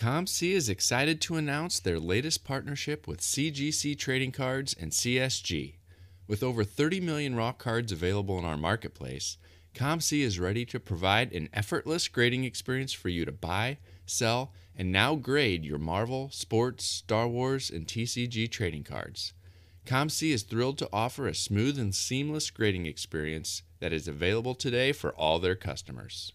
COMC 0.00 0.52
is 0.52 0.70
excited 0.70 1.20
to 1.20 1.36
announce 1.36 1.78
their 1.78 2.00
latest 2.00 2.42
partnership 2.42 3.06
with 3.06 3.20
CGC 3.20 3.98
Trading 3.98 4.32
Cards 4.32 4.74
and 4.80 4.92
CSG. 4.92 5.74
With 6.26 6.42
over 6.42 6.64
30 6.64 7.00
million 7.00 7.34
raw 7.34 7.52
cards 7.52 7.92
available 7.92 8.38
in 8.38 8.46
our 8.46 8.56
marketplace, 8.56 9.36
COMC 9.74 10.22
is 10.22 10.40
ready 10.40 10.64
to 10.64 10.80
provide 10.80 11.34
an 11.34 11.50
effortless 11.52 12.08
grading 12.08 12.44
experience 12.44 12.94
for 12.94 13.10
you 13.10 13.26
to 13.26 13.30
buy, 13.30 13.76
sell, 14.06 14.54
and 14.74 14.90
now 14.90 15.16
grade 15.16 15.66
your 15.66 15.78
Marvel, 15.78 16.30
Sports, 16.32 16.86
Star 16.86 17.28
Wars, 17.28 17.68
and 17.68 17.86
TCG 17.86 18.50
trading 18.50 18.84
cards. 18.84 19.34
COMC 19.84 20.32
is 20.32 20.44
thrilled 20.44 20.78
to 20.78 20.88
offer 20.94 21.26
a 21.28 21.34
smooth 21.34 21.78
and 21.78 21.94
seamless 21.94 22.48
grading 22.48 22.86
experience 22.86 23.64
that 23.80 23.92
is 23.92 24.08
available 24.08 24.54
today 24.54 24.92
for 24.92 25.10
all 25.10 25.38
their 25.38 25.56
customers. 25.56 26.32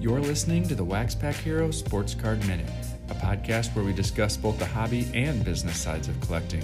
You're 0.00 0.20
listening 0.20 0.66
to 0.68 0.74
the 0.74 0.82
Wax 0.82 1.14
Pack 1.14 1.34
Hero 1.34 1.70
Sports 1.70 2.14
Card 2.14 2.40
Minute, 2.46 2.70
a 3.10 3.14
podcast 3.16 3.76
where 3.76 3.84
we 3.84 3.92
discuss 3.92 4.34
both 4.34 4.58
the 4.58 4.64
hobby 4.64 5.06
and 5.12 5.44
business 5.44 5.78
sides 5.78 6.08
of 6.08 6.18
collecting. 6.22 6.62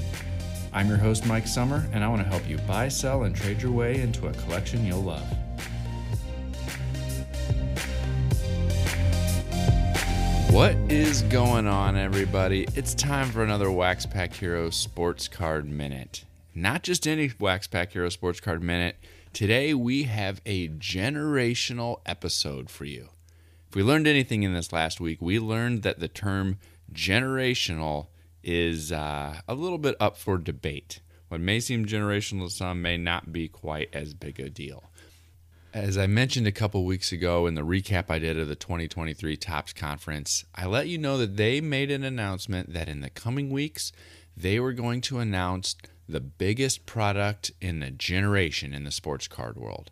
I'm 0.72 0.88
your 0.88 0.96
host, 0.96 1.26
Mike 1.26 1.46
Sommer, 1.46 1.86
and 1.92 2.02
I 2.02 2.08
want 2.08 2.22
to 2.22 2.28
help 2.28 2.48
you 2.48 2.56
buy, 2.66 2.88
sell, 2.88 3.24
and 3.24 3.36
trade 3.36 3.60
your 3.60 3.72
way 3.72 4.00
into 4.00 4.26
a 4.28 4.32
collection 4.32 4.86
you'll 4.86 5.02
love. 5.02 5.22
What 10.50 10.74
is 10.88 11.20
going 11.24 11.66
on, 11.66 11.94
everybody? 11.94 12.66
It's 12.74 12.94
time 12.94 13.28
for 13.28 13.44
another 13.44 13.70
Wax 13.70 14.06
Pack 14.06 14.32
Hero 14.32 14.70
Sports 14.70 15.28
Card 15.28 15.68
Minute. 15.68 16.24
Not 16.54 16.82
just 16.82 17.06
any 17.06 17.32
Wax 17.38 17.66
Pack 17.66 17.92
Hero 17.92 18.08
Sports 18.08 18.40
Card 18.40 18.62
Minute. 18.62 18.96
Today, 19.34 19.74
we 19.74 20.04
have 20.04 20.40
a 20.46 20.68
generational 20.68 22.00
episode 22.06 22.70
for 22.70 22.86
you. 22.86 23.10
If 23.68 23.74
we 23.74 23.82
learned 23.82 24.06
anything 24.06 24.42
in 24.42 24.54
this 24.54 24.72
last 24.72 25.00
week, 25.00 25.20
we 25.20 25.38
learned 25.38 25.82
that 25.82 26.00
the 26.00 26.08
term 26.08 26.58
generational 26.92 28.08
is 28.42 28.92
uh, 28.92 29.40
a 29.48 29.54
little 29.54 29.78
bit 29.78 29.96
up 29.98 30.16
for 30.16 30.38
debate. 30.38 31.00
What 31.28 31.40
may 31.40 31.58
seem 31.58 31.84
generational 31.84 32.48
to 32.48 32.54
some 32.54 32.80
may 32.80 32.96
not 32.96 33.32
be 33.32 33.48
quite 33.48 33.88
as 33.92 34.14
big 34.14 34.38
a 34.38 34.48
deal. 34.48 34.84
As 35.74 35.98
I 35.98 36.06
mentioned 36.06 36.46
a 36.46 36.52
couple 36.52 36.84
weeks 36.84 37.12
ago 37.12 37.46
in 37.46 37.54
the 37.54 37.62
recap 37.62 38.04
I 38.08 38.18
did 38.18 38.38
of 38.38 38.48
the 38.48 38.54
2023 38.54 39.36
Topps 39.36 39.72
Conference, 39.72 40.44
I 40.54 40.66
let 40.66 40.88
you 40.88 40.96
know 40.96 41.18
that 41.18 41.36
they 41.36 41.60
made 41.60 41.90
an 41.90 42.04
announcement 42.04 42.72
that 42.72 42.88
in 42.88 43.00
the 43.00 43.10
coming 43.10 43.50
weeks, 43.50 43.92
they 44.36 44.60
were 44.60 44.72
going 44.72 45.00
to 45.02 45.18
announce 45.18 45.76
the 46.08 46.20
biggest 46.20 46.86
product 46.86 47.50
in 47.60 47.80
the 47.80 47.90
generation 47.90 48.72
in 48.72 48.84
the 48.84 48.90
sports 48.92 49.26
card 49.26 49.56
world. 49.56 49.90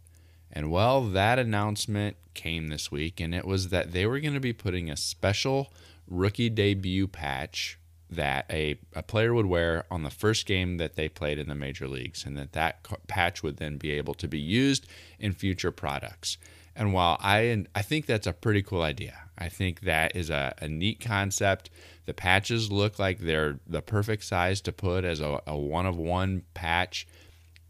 And 0.55 0.71
well, 0.71 1.03
that 1.03 1.41
announcement 1.41 2.17
came 2.33 2.69
this 2.69 2.91
week, 2.91 3.21
and 3.21 3.35
it 3.35 3.45
was 3.45 3.69
that 3.69 3.93
they 3.93 4.07
were 4.07 4.21
going 4.21 4.35
to 4.35 4.41
be 4.41 4.53
putting 4.53 4.89
a 4.89 4.97
special 4.97 5.73
rookie 6.09 6.49
debut 6.49 7.09
patch 7.09 7.79
that 8.09 8.47
a, 8.49 8.79
a 8.95 9.03
player 9.03 9.35
would 9.35 9.47
wear 9.47 9.85
on 9.91 10.05
the 10.05 10.11
first 10.11 10.47
game 10.47 10.77
that 10.77 10.95
they 10.95 11.09
played 11.09 11.39
in 11.39 11.49
the 11.49 11.55
major 11.57 11.89
leagues, 11.89 12.25
and 12.25 12.39
that 12.39 12.53
that 12.53 12.87
patch 13.09 13.43
would 13.43 13.57
then 13.57 13.79
be 13.79 13.91
able 13.91 14.15
to 14.15 14.29
be 14.29 14.39
used 14.39 14.87
in 15.19 15.33
future 15.33 15.73
products. 15.73 16.39
And 16.77 16.93
while 16.93 17.19
I 17.21 17.65
I 17.75 17.83
think 17.83 18.07
that's 18.07 18.27
a 18.27 18.33
pretty 18.33 18.63
cool 18.63 18.83
idea, 18.83 19.15
I 19.37 19.49
think 19.49 19.81
that 19.81 20.15
is 20.15 20.31
a, 20.31 20.55
a 20.61 20.69
neat 20.69 21.01
concept. 21.01 21.71
The 22.07 22.15
patches 22.15 22.71
look 22.71 22.99
like 22.99 23.19
they're 23.19 23.59
the 23.67 23.83
perfect 23.83 24.25
size 24.25 24.61
to 24.63 24.73
put 24.73 25.05
as 25.05 25.21
a, 25.21 25.41
a 25.47 25.57
one 25.57 25.87
of 25.87 25.97
one 25.97 26.43
patch 26.53 27.07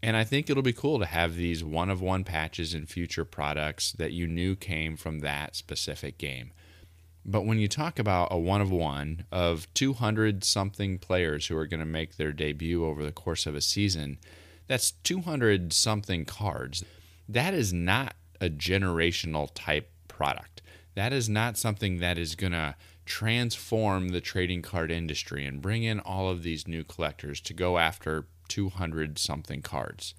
and 0.05 0.15
I 0.15 0.23
think 0.23 0.51
it'll 0.51 0.61
be 0.61 0.71
cool 0.71 0.99
to 0.99 1.05
have 1.07 1.35
these 1.35 1.63
one 1.63 1.89
of 1.89 1.99
one 1.99 2.23
patches 2.23 2.75
in 2.75 2.85
future 2.85 3.25
products 3.25 3.91
that 3.93 4.11
you 4.11 4.27
knew 4.27 4.55
came 4.55 4.97
from 4.97 5.21
that 5.21 5.55
specific 5.55 6.19
game. 6.19 6.51
But 7.25 7.43
when 7.43 7.57
you 7.57 7.67
talk 7.67 7.97
about 7.97 8.27
a 8.29 8.37
one 8.37 8.61
of 8.61 8.69
one 8.69 9.25
of 9.31 9.67
200 9.73 10.43
something 10.43 10.99
players 10.99 11.47
who 11.47 11.57
are 11.57 11.65
going 11.65 11.79
to 11.79 11.87
make 11.87 12.17
their 12.17 12.33
debut 12.33 12.85
over 12.85 13.03
the 13.03 13.11
course 13.11 13.47
of 13.47 13.55
a 13.55 13.61
season, 13.61 14.19
that's 14.67 14.91
200 14.91 15.73
something 15.73 16.23
cards. 16.23 16.85
That 17.27 17.55
is 17.55 17.73
not 17.73 18.13
a 18.39 18.51
generational 18.51 19.49
type 19.55 19.89
product. 20.07 20.61
That 20.93 21.13
is 21.13 21.27
not 21.29 21.57
something 21.57 21.97
that 21.97 22.19
is 22.19 22.35
going 22.35 22.53
to 22.53 22.75
transform 23.05 24.09
the 24.09 24.21
trading 24.21 24.61
card 24.61 24.91
industry 24.91 25.47
and 25.47 25.63
bring 25.63 25.81
in 25.81 25.99
all 25.99 26.29
of 26.29 26.43
these 26.43 26.67
new 26.67 26.83
collectors 26.83 27.41
to 27.41 27.55
go 27.55 27.79
after 27.79 28.27
200 28.47 29.17
something 29.19 29.61
cards. 29.61 30.13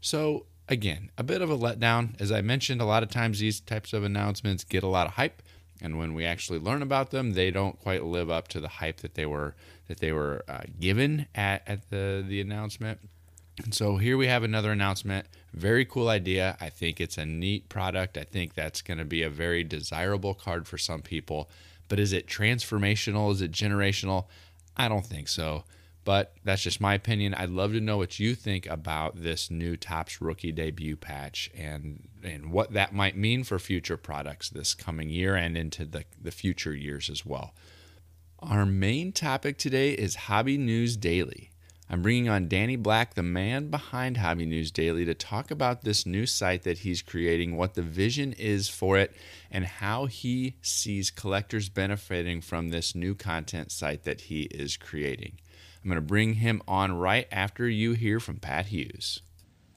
So, 0.00 0.46
again, 0.68 1.10
a 1.18 1.22
bit 1.22 1.42
of 1.42 1.50
a 1.50 1.56
letdown. 1.56 2.20
As 2.20 2.30
I 2.30 2.40
mentioned, 2.40 2.80
a 2.80 2.86
lot 2.86 3.02
of 3.02 3.10
times 3.10 3.38
these 3.38 3.60
types 3.60 3.92
of 3.92 4.04
announcements 4.04 4.64
get 4.64 4.82
a 4.82 4.88
lot 4.88 5.06
of 5.06 5.14
hype, 5.14 5.42
and 5.80 5.98
when 5.98 6.14
we 6.14 6.24
actually 6.24 6.58
learn 6.58 6.82
about 6.82 7.10
them, 7.10 7.32
they 7.32 7.50
don't 7.50 7.78
quite 7.78 8.04
live 8.04 8.30
up 8.30 8.48
to 8.48 8.60
the 8.60 8.68
hype 8.68 8.98
that 8.98 9.14
they 9.14 9.26
were 9.26 9.54
that 9.86 9.98
they 10.00 10.12
were 10.12 10.44
uh, 10.48 10.62
given 10.78 11.26
at, 11.34 11.62
at 11.66 11.88
the 11.90 12.24
the 12.26 12.40
announcement. 12.40 13.00
And 13.64 13.74
so 13.74 13.96
here 13.96 14.16
we 14.16 14.28
have 14.28 14.44
another 14.44 14.70
announcement. 14.70 15.26
Very 15.52 15.84
cool 15.84 16.08
idea. 16.08 16.56
I 16.60 16.68
think 16.68 17.00
it's 17.00 17.18
a 17.18 17.26
neat 17.26 17.68
product. 17.68 18.16
I 18.16 18.22
think 18.22 18.54
that's 18.54 18.82
going 18.82 18.98
to 18.98 19.04
be 19.04 19.22
a 19.22 19.30
very 19.30 19.64
desirable 19.64 20.34
card 20.34 20.68
for 20.68 20.78
some 20.78 21.02
people. 21.02 21.50
But 21.88 21.98
is 21.98 22.12
it 22.12 22.28
transformational? 22.28 23.32
Is 23.32 23.40
it 23.40 23.50
generational? 23.50 24.26
I 24.76 24.88
don't 24.88 25.06
think 25.06 25.26
so. 25.28 25.64
But 26.08 26.32
that's 26.42 26.62
just 26.62 26.80
my 26.80 26.94
opinion. 26.94 27.34
I'd 27.34 27.50
love 27.50 27.74
to 27.74 27.82
know 27.82 27.98
what 27.98 28.18
you 28.18 28.34
think 28.34 28.64
about 28.64 29.20
this 29.20 29.50
new 29.50 29.76
Topps 29.76 30.22
rookie 30.22 30.52
debut 30.52 30.96
patch 30.96 31.50
and 31.54 32.08
and 32.24 32.50
what 32.50 32.72
that 32.72 32.94
might 32.94 33.14
mean 33.14 33.44
for 33.44 33.58
future 33.58 33.98
products 33.98 34.48
this 34.48 34.72
coming 34.72 35.10
year 35.10 35.34
and 35.34 35.54
into 35.54 35.84
the, 35.84 36.06
the 36.18 36.30
future 36.30 36.74
years 36.74 37.10
as 37.10 37.26
well. 37.26 37.52
Our 38.38 38.64
main 38.64 39.12
topic 39.12 39.58
today 39.58 39.90
is 39.92 40.14
Hobby 40.14 40.56
News 40.56 40.96
Daily. 40.96 41.50
I'm 41.90 42.00
bringing 42.00 42.30
on 42.30 42.48
Danny 42.48 42.76
Black, 42.76 43.12
the 43.12 43.22
man 43.22 43.68
behind 43.68 44.16
Hobby 44.16 44.46
News 44.46 44.70
Daily, 44.70 45.04
to 45.04 45.12
talk 45.12 45.50
about 45.50 45.82
this 45.82 46.06
new 46.06 46.24
site 46.24 46.62
that 46.62 46.78
he's 46.78 47.02
creating, 47.02 47.54
what 47.54 47.74
the 47.74 47.82
vision 47.82 48.32
is 48.32 48.70
for 48.70 48.96
it, 48.96 49.14
and 49.50 49.66
how 49.66 50.06
he 50.06 50.56
sees 50.62 51.10
collectors 51.10 51.68
benefiting 51.68 52.40
from 52.40 52.70
this 52.70 52.94
new 52.94 53.14
content 53.14 53.70
site 53.70 54.04
that 54.04 54.22
he 54.22 54.44
is 54.44 54.78
creating. 54.78 55.38
I'm 55.88 55.94
going 55.94 56.04
to 56.04 56.06
bring 56.06 56.34
him 56.34 56.60
on 56.68 56.98
right 56.98 57.26
after 57.32 57.66
you 57.66 57.92
hear 57.92 58.20
from 58.20 58.40
Pat 58.40 58.66
Hughes. 58.66 59.22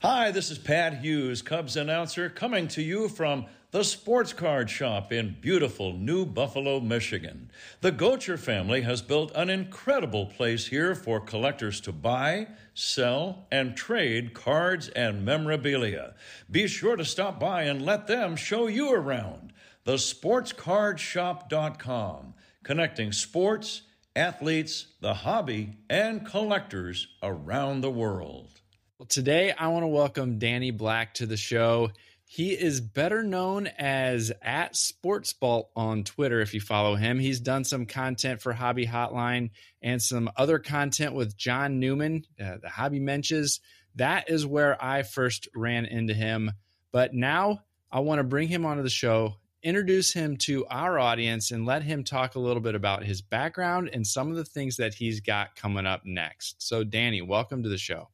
Hi, 0.02 0.30
this 0.30 0.52
is 0.52 0.58
Pat 0.58 0.98
Hughes, 0.98 1.42
Cubs 1.42 1.78
announcer, 1.78 2.30
coming 2.30 2.68
to 2.68 2.82
you 2.82 3.08
from 3.08 3.46
the 3.72 3.86
Sports 3.86 4.34
Card 4.34 4.70
Shop 4.70 5.14
in 5.14 5.38
beautiful 5.40 5.94
New 5.94 6.26
Buffalo, 6.26 6.82
Michigan. 6.82 7.50
The 7.80 7.94
Gocher 7.94 8.38
family 8.38 8.82
has 8.82 9.02
built 9.02 9.32
an 9.36 9.50
incredible 9.50 10.26
place 10.26 10.68
here 10.68 10.96
for 10.96 11.22
collectors 11.22 11.80
to 11.80 11.94
buy, 11.94 12.48
sell, 12.74 13.48
and 13.50 13.78
trade 13.78 14.34
cards 14.34 14.90
and 14.90 15.24
memorabilia. 15.24 16.16
Be 16.52 16.68
sure 16.68 16.98
to 16.98 17.06
stop 17.06 17.40
by 17.40 17.64
and 17.64 17.86
let 17.86 18.08
them 18.08 18.36
show 18.36 18.68
you 18.68 18.92
around. 18.92 19.54
TheSportsCardShop.com, 19.86 22.34
connecting 22.64 23.14
sports 23.14 23.84
athletes, 24.16 24.88
the 25.00 25.14
hobby, 25.14 25.76
and 25.90 26.26
collectors 26.26 27.08
around 27.24 27.82
the 27.82 27.92
world. 27.92 28.50
Well, 28.98 29.08
today 29.08 29.52
I 29.52 29.68
want 29.70 29.84
to 29.84 29.88
welcome 29.88 30.40
Danny 30.40 30.72
Black 30.72 31.14
to 31.16 31.26
the 31.26 31.38
show. 31.38 31.92
He 32.26 32.52
is 32.52 32.80
better 32.80 33.24
known 33.24 33.68
as 33.68 34.32
at 34.42 34.74
Sportsbalt 34.74 35.66
on 35.76 36.04
Twitter 36.04 36.40
if 36.40 36.54
you 36.54 36.62
follow 36.62 36.96
him. 36.96 37.20
He's 37.20 37.42
done 37.42 37.64
some 37.64 37.86
content 37.86 38.42
for 38.42 38.54
Hobby 38.54 38.86
Hotline 38.86 39.50
and 39.82 40.02
some 40.02 40.30
other 40.38 40.60
content 40.60 41.14
with 41.14 41.36
John 41.36 41.80
Newman, 41.80 42.26
uh, 42.40 42.58
the 42.62 42.70
Hobby 42.70 43.00
Menches. 43.00 43.60
That 43.96 44.30
is 44.30 44.46
where 44.46 44.82
I 44.82 45.04
first 45.04 45.50
ran 45.54 45.86
into 45.86 46.14
him. 46.14 46.52
But 46.94 47.14
now 47.14 47.64
I 47.92 48.00
want 48.00 48.20
to 48.20 48.24
bring 48.24 48.48
him 48.48 48.66
onto 48.66 48.84
the 48.84 48.90
show 48.90 49.36
introduce 49.64 50.14
him 50.14 50.38
to 50.38 50.66
our 50.68 50.98
audience 50.98 51.52
and 51.52 51.66
let 51.66 51.84
him 51.84 52.04
talk 52.04 52.36
a 52.36 52.40
little 52.40 52.62
bit 52.62 52.76
about 52.76 53.04
his 53.04 53.22
background 53.22 53.90
and 53.94 54.06
some 54.06 54.30
of 54.30 54.36
the 54.36 54.46
things 54.46 54.78
that 54.78 54.94
he's 54.94 55.20
got 55.20 55.56
coming 55.56 55.86
up 55.86 56.02
next. 56.06 56.62
So, 56.62 56.84
Danny, 56.84 57.22
welcome 57.22 57.64
to 57.64 57.70
the 57.70 57.78
show. 57.78 58.10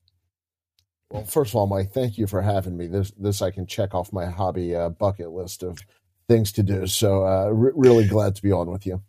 Well, 1.09 1.23
first 1.23 1.51
of 1.51 1.55
all, 1.55 1.67
Mike, 1.67 1.91
thank 1.91 2.17
you 2.17 2.27
for 2.27 2.41
having 2.41 2.75
me. 2.75 2.87
This 2.87 3.11
this 3.17 3.41
I 3.41 3.51
can 3.51 3.65
check 3.65 3.95
off 3.95 4.11
my 4.11 4.25
hobby 4.25 4.75
uh, 4.75 4.89
bucket 4.89 5.31
list 5.31 5.63
of 5.63 5.79
things 6.27 6.51
to 6.53 6.63
do. 6.63 6.85
So, 6.87 7.25
uh, 7.25 7.47
re- 7.47 7.71
really 7.75 8.07
glad 8.07 8.35
to 8.35 8.41
be 8.41 8.51
on 8.51 8.69
with 8.69 8.85
you. 8.85 9.01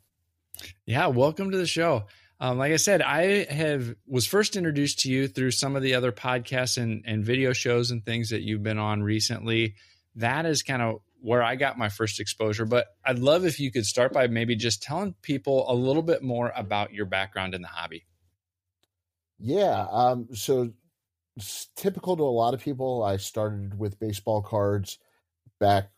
Yeah, 0.86 1.08
welcome 1.08 1.50
to 1.50 1.56
the 1.56 1.66
show. 1.66 2.06
Um, 2.40 2.56
like 2.58 2.72
I 2.72 2.76
said, 2.76 3.02
I 3.02 3.52
have 3.52 3.96
was 4.06 4.26
first 4.26 4.54
introduced 4.54 5.00
to 5.00 5.10
you 5.10 5.26
through 5.26 5.50
some 5.50 5.74
of 5.74 5.82
the 5.82 5.94
other 5.94 6.12
podcasts 6.12 6.80
and, 6.80 7.02
and 7.04 7.24
video 7.24 7.52
shows 7.52 7.90
and 7.90 8.04
things 8.04 8.30
that 8.30 8.42
you've 8.42 8.62
been 8.62 8.78
on 8.78 9.02
recently. 9.02 9.74
That 10.14 10.46
is 10.46 10.62
kind 10.62 10.82
of 10.82 11.00
where 11.20 11.42
I 11.42 11.56
got 11.56 11.78
my 11.78 11.88
first 11.88 12.20
exposure. 12.20 12.64
But 12.64 12.86
I'd 13.04 13.18
love 13.18 13.44
if 13.44 13.58
you 13.60 13.70
could 13.70 13.86
start 13.86 14.12
by 14.12 14.26
maybe 14.28 14.56
just 14.56 14.82
telling 14.82 15.14
people 15.22 15.70
a 15.70 15.74
little 15.74 16.02
bit 16.02 16.22
more 16.22 16.52
about 16.56 16.92
your 16.92 17.06
background 17.06 17.54
in 17.54 17.62
the 17.62 17.68
hobby. 17.68 18.06
Yeah. 19.38 19.86
Um, 19.90 20.28
so 20.32 20.72
typical 21.76 22.16
to 22.16 22.22
a 22.22 22.24
lot 22.24 22.54
of 22.54 22.60
people, 22.60 23.02
I 23.02 23.16
started 23.16 23.78
with 23.78 24.00
baseball 24.00 24.42
cards 24.42 24.98
back 25.60 25.90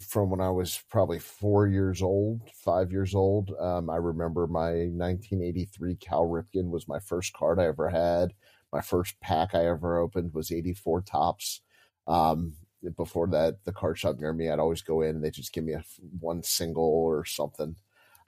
from 0.00 0.30
when 0.30 0.40
I 0.40 0.50
was 0.50 0.82
probably 0.90 1.18
four 1.18 1.66
years 1.66 2.02
old, 2.02 2.42
five 2.52 2.92
years 2.92 3.14
old. 3.14 3.52
Um, 3.58 3.88
I 3.88 3.96
remember 3.96 4.46
my 4.46 4.70
1983 4.70 5.96
Cal 5.96 6.26
Ripken 6.26 6.70
was 6.70 6.88
my 6.88 6.98
first 6.98 7.32
card 7.32 7.58
I 7.58 7.66
ever 7.66 7.88
had. 7.88 8.34
My 8.72 8.80
first 8.80 9.18
pack 9.20 9.54
I 9.54 9.66
ever 9.66 9.98
opened 9.98 10.34
was 10.34 10.52
84 10.52 11.02
Topps. 11.02 11.60
Um, 12.06 12.54
before 12.96 13.26
that, 13.28 13.64
the 13.64 13.72
card 13.72 13.98
shop 13.98 14.18
near 14.18 14.32
me, 14.32 14.48
I'd 14.48 14.58
always 14.58 14.82
go 14.82 15.02
in 15.02 15.16
and 15.16 15.24
they 15.24 15.30
just 15.30 15.52
give 15.52 15.64
me 15.64 15.72
a 15.72 15.84
one 16.20 16.42
single 16.42 16.84
or 16.84 17.24
something. 17.24 17.76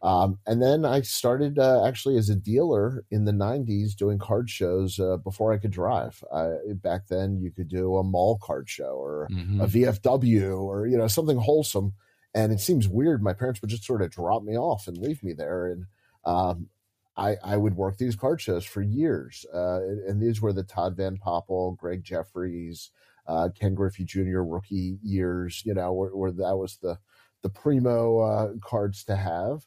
Um, 0.02 0.38
and 0.46 0.62
then 0.62 0.84
I 0.84 1.00
started 1.00 1.58
uh, 1.58 1.86
actually 1.86 2.18
as 2.18 2.28
a 2.28 2.36
dealer 2.36 3.04
in 3.10 3.24
the 3.24 3.32
90s 3.32 3.96
doing 3.96 4.18
card 4.18 4.50
shows 4.50 5.00
uh, 5.00 5.16
before 5.16 5.52
I 5.52 5.58
could 5.58 5.70
drive. 5.70 6.22
I, 6.32 6.52
back 6.74 7.08
then, 7.08 7.40
you 7.40 7.50
could 7.50 7.68
do 7.68 7.96
a 7.96 8.04
mall 8.04 8.38
card 8.42 8.68
show 8.68 8.96
or 8.96 9.26
mm-hmm. 9.32 9.60
a 9.60 9.66
VFW 9.66 10.60
or, 10.60 10.86
you 10.86 10.98
know, 10.98 11.08
something 11.08 11.38
wholesome. 11.38 11.94
And 12.34 12.52
it 12.52 12.60
seems 12.60 12.86
weird. 12.86 13.22
My 13.22 13.32
parents 13.32 13.62
would 13.62 13.70
just 13.70 13.84
sort 13.84 14.02
of 14.02 14.10
drop 14.10 14.42
me 14.42 14.58
off 14.58 14.86
and 14.86 14.98
leave 14.98 15.22
me 15.22 15.32
there. 15.32 15.66
And 15.72 15.86
um, 16.26 16.68
I, 17.16 17.36
I, 17.42 17.56
would 17.56 17.76
work 17.76 17.96
these 17.96 18.16
card 18.16 18.40
shows 18.40 18.64
for 18.64 18.82
years. 18.82 19.46
Uh, 19.54 19.80
and 20.06 20.20
these 20.20 20.42
were 20.42 20.52
the 20.52 20.64
Todd 20.64 20.96
Van 20.96 21.16
Poppel, 21.16 21.76
Gregg 21.78 22.04
Jefferies, 22.04 22.90
uh, 23.28 23.48
Ken 23.58 23.74
Griffey 23.74 24.04
Jr. 24.04 24.40
rookie 24.40 24.98
years, 25.02 25.62
you 25.64 25.74
know, 25.74 25.92
where, 25.92 26.10
where 26.10 26.32
that 26.32 26.56
was 26.56 26.78
the, 26.82 26.98
the 27.42 27.48
primo 27.48 28.18
uh, 28.20 28.52
cards 28.62 29.04
to 29.04 29.16
have. 29.16 29.66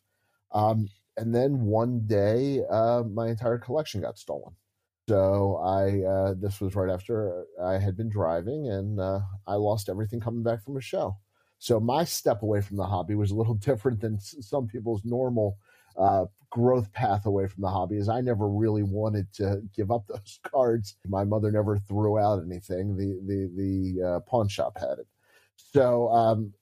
Um, 0.52 0.90
and 1.18 1.36
then 1.36 1.62
one 1.62 2.02
day, 2.06 2.64
uh, 2.70 3.04
my 3.04 3.28
entire 3.28 3.58
collection 3.58 4.02
got 4.02 4.18
stolen. 4.18 4.56
So 5.10 5.58
I, 5.58 6.04
uh, 6.08 6.34
this 6.38 6.62
was 6.62 6.76
right 6.76 6.90
after 6.90 7.46
I 7.62 7.74
had 7.80 7.98
been 7.98 8.10
driving, 8.10 8.70
and 8.70 9.00
uh, 9.00 9.22
I 9.48 9.56
lost 9.56 9.90
everything 9.90 10.20
coming 10.20 10.44
back 10.44 10.64
from 10.64 10.78
a 10.78 10.82
show. 10.82 11.18
So 11.58 11.80
my 11.80 12.06
step 12.06 12.42
away 12.42 12.62
from 12.62 12.78
the 12.78 12.86
hobby 12.86 13.16
was 13.16 13.32
a 13.32 13.36
little 13.36 13.54
different 13.70 14.02
than 14.02 14.20
some 14.20 14.68
people's 14.68 15.04
normal 15.04 15.58
uh, 16.00 16.26
growth 16.50 16.92
path 16.94 17.26
away 17.26 17.48
from 17.48 17.62
the 17.62 17.70
hobby. 17.70 17.98
Is 17.98 18.10
I 18.10 18.22
never 18.22 18.48
really 18.50 18.84
wanted 18.84 19.32
to 19.34 19.62
give 19.76 19.92
up 19.92 20.06
those 20.10 20.40
cards. 20.44 20.96
My 21.08 21.24
mother 21.24 21.52
never 21.52 21.78
threw 21.78 22.18
out 22.18 22.44
anything. 22.44 22.98
The 22.98 23.20
the 23.26 23.52
the 23.56 24.08
uh, 24.08 24.20
pawn 24.22 24.48
shop 24.48 24.78
had 24.80 25.00
it. 25.00 25.08
So 25.56 26.10
um, 26.10 26.54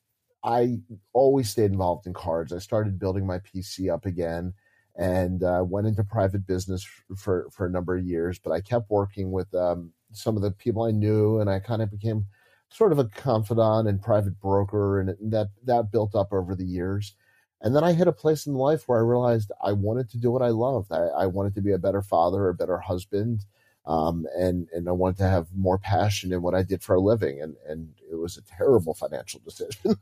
I 0.44 0.80
always 1.14 1.50
stayed 1.50 1.72
involved 1.72 2.08
in 2.08 2.14
cards. 2.14 2.54
I 2.54 2.60
started 2.60 3.00
building 3.00 3.26
my 3.26 3.40
PC 3.40 3.92
up 3.94 4.06
again 4.06 4.54
and 4.98 5.44
uh, 5.44 5.64
went 5.66 5.88
into 5.88 6.04
private 6.04 6.46
business 6.48 6.86
for, 7.16 7.48
for 7.52 7.68
a 7.68 7.70
number 7.70 7.96
of 7.96 8.06
years. 8.06 8.40
But 8.40 8.52
I 8.52 8.62
kept 8.62 8.90
working 8.90 9.32
with 9.32 9.54
um, 9.54 9.92
some 10.12 10.36
of 10.36 10.42
the 10.42 10.52
people 10.52 10.84
I 10.84 10.92
knew, 10.92 11.40
and 11.40 11.50
I 11.50 11.60
kind 11.60 11.82
of 11.82 11.92
became 11.92 12.26
sort 12.70 12.92
of 12.92 13.00
a 13.00 13.06
confidant 13.06 13.88
and 13.88 14.02
private 14.02 14.40
broker, 14.40 15.00
and 15.00 15.16
that 15.32 15.50
that 15.66 15.92
built 15.92 16.16
up 16.16 16.34
over 16.34 16.56
the 16.56 16.66
years. 16.66 17.16
And 17.62 17.76
then 17.76 17.84
I 17.84 17.94
hit 17.94 18.08
a 18.08 18.12
place 18.12 18.46
in 18.46 18.54
life 18.54 18.88
where 18.88 19.00
I 19.00 19.02
realized 19.02 19.52
I 19.64 19.74
wanted 19.74 20.10
to 20.12 20.18
do 20.18 20.32
what 20.32 20.42
I 20.44 20.50
loved. 20.50 20.92
I, 20.92 21.08
I 21.08 21.26
wanted 21.26 21.56
to 21.56 21.62
be 21.62 21.72
a 21.72 21.80
better 21.80 22.02
father, 22.02 22.50
a 22.50 22.54
better 22.54 22.78
husband, 22.78 23.46
um, 23.86 24.26
and 24.38 24.68
and 24.74 24.88
I 24.88 24.92
wanted 24.92 25.18
to 25.18 25.30
have 25.30 25.48
more 25.56 25.78
passion 25.80 26.34
in 26.34 26.42
what 26.42 26.54
I 26.54 26.62
did 26.62 26.84
for 26.84 26.96
a 26.96 27.00
living, 27.02 27.42
and 27.42 27.56
and 27.68 27.90
it 28.12 28.16
was 28.16 28.38
a 28.38 28.44
terrible 28.44 28.94
financial 28.94 29.40
decision, 29.46 29.96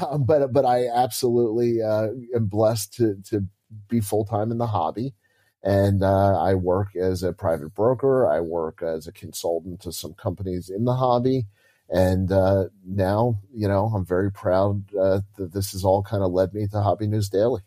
um, 0.00 0.24
but 0.24 0.52
but 0.52 0.64
I 0.64 0.88
absolutely 0.88 1.82
uh, 1.82 2.08
am 2.34 2.46
blessed 2.46 2.94
to 2.94 3.16
to 3.30 3.44
be 3.88 4.00
full 4.00 4.24
time 4.24 4.50
in 4.50 4.58
the 4.58 4.66
hobby, 4.66 5.14
and 5.62 6.02
uh, 6.02 6.40
I 6.40 6.54
work 6.54 6.96
as 6.96 7.22
a 7.22 7.32
private 7.32 7.74
broker. 7.74 8.26
I 8.26 8.40
work 8.40 8.82
as 8.82 9.06
a 9.06 9.12
consultant 9.12 9.80
to 9.82 9.92
some 9.92 10.14
companies 10.14 10.70
in 10.70 10.84
the 10.84 10.94
hobby, 10.96 11.46
and 11.88 12.30
uh, 12.32 12.64
now 12.84 13.38
you 13.52 13.68
know 13.68 13.90
I'm 13.94 14.04
very 14.04 14.30
proud 14.30 14.94
uh, 14.94 15.20
that 15.36 15.52
this 15.52 15.72
has 15.72 15.84
all 15.84 16.02
kind 16.02 16.22
of 16.22 16.32
led 16.32 16.54
me 16.54 16.66
to 16.68 16.80
Hobby 16.80 17.06
News 17.06 17.28
Daily. 17.28 17.62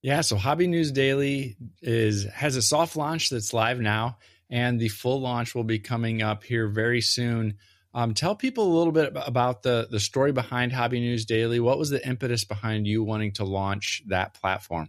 Yeah, 0.00 0.20
so 0.20 0.36
Hobby 0.36 0.66
News 0.66 0.92
Daily 0.92 1.56
is 1.82 2.24
has 2.26 2.56
a 2.56 2.62
soft 2.62 2.96
launch 2.96 3.30
that's 3.30 3.52
live 3.52 3.80
now 3.80 4.16
and 4.50 4.80
the 4.80 4.88
full 4.88 5.20
launch 5.20 5.54
will 5.54 5.64
be 5.64 5.78
coming 5.78 6.22
up 6.22 6.44
here 6.44 6.68
very 6.68 7.00
soon. 7.00 7.56
Um, 7.94 8.14
tell 8.14 8.34
people 8.34 8.66
a 8.66 8.76
little 8.76 8.92
bit 8.92 9.12
about 9.14 9.62
the 9.62 9.88
the 9.90 10.00
story 10.00 10.32
behind 10.32 10.72
Hobby 10.72 11.00
News 11.00 11.24
Daily. 11.24 11.58
What 11.58 11.78
was 11.78 11.90
the 11.90 12.06
impetus 12.06 12.44
behind 12.44 12.86
you 12.86 13.02
wanting 13.02 13.32
to 13.32 13.44
launch 13.44 14.02
that 14.08 14.34
platform? 14.34 14.88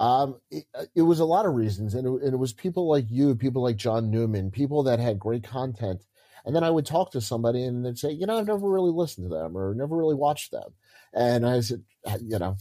Um, 0.00 0.40
it, 0.50 0.64
it, 0.96 1.02
was 1.02 1.20
a 1.20 1.24
lot 1.24 1.46
of 1.46 1.54
reasons, 1.54 1.94
and 1.94 2.06
it, 2.06 2.24
and 2.24 2.34
it, 2.34 2.36
was 2.36 2.52
people 2.52 2.88
like 2.88 3.06
you, 3.08 3.36
people 3.36 3.62
like 3.62 3.76
John 3.76 4.10
Newman, 4.10 4.50
people 4.50 4.82
that 4.84 4.98
had 4.98 5.18
great 5.20 5.44
content. 5.44 6.04
And 6.44 6.54
then 6.54 6.64
I 6.64 6.70
would 6.70 6.86
talk 6.86 7.12
to 7.12 7.20
somebody, 7.20 7.64
and 7.64 7.84
they'd 7.84 7.98
say, 7.98 8.10
"You 8.10 8.26
know, 8.26 8.38
I've 8.38 8.46
never 8.46 8.68
really 8.68 8.90
listened 8.90 9.28
to 9.28 9.34
them, 9.34 9.56
or 9.56 9.74
never 9.74 9.96
really 9.96 10.14
watched 10.14 10.50
them." 10.50 10.74
And 11.12 11.46
I 11.46 11.60
said, 11.60 11.82
"You 12.20 12.38
know, 12.38 12.56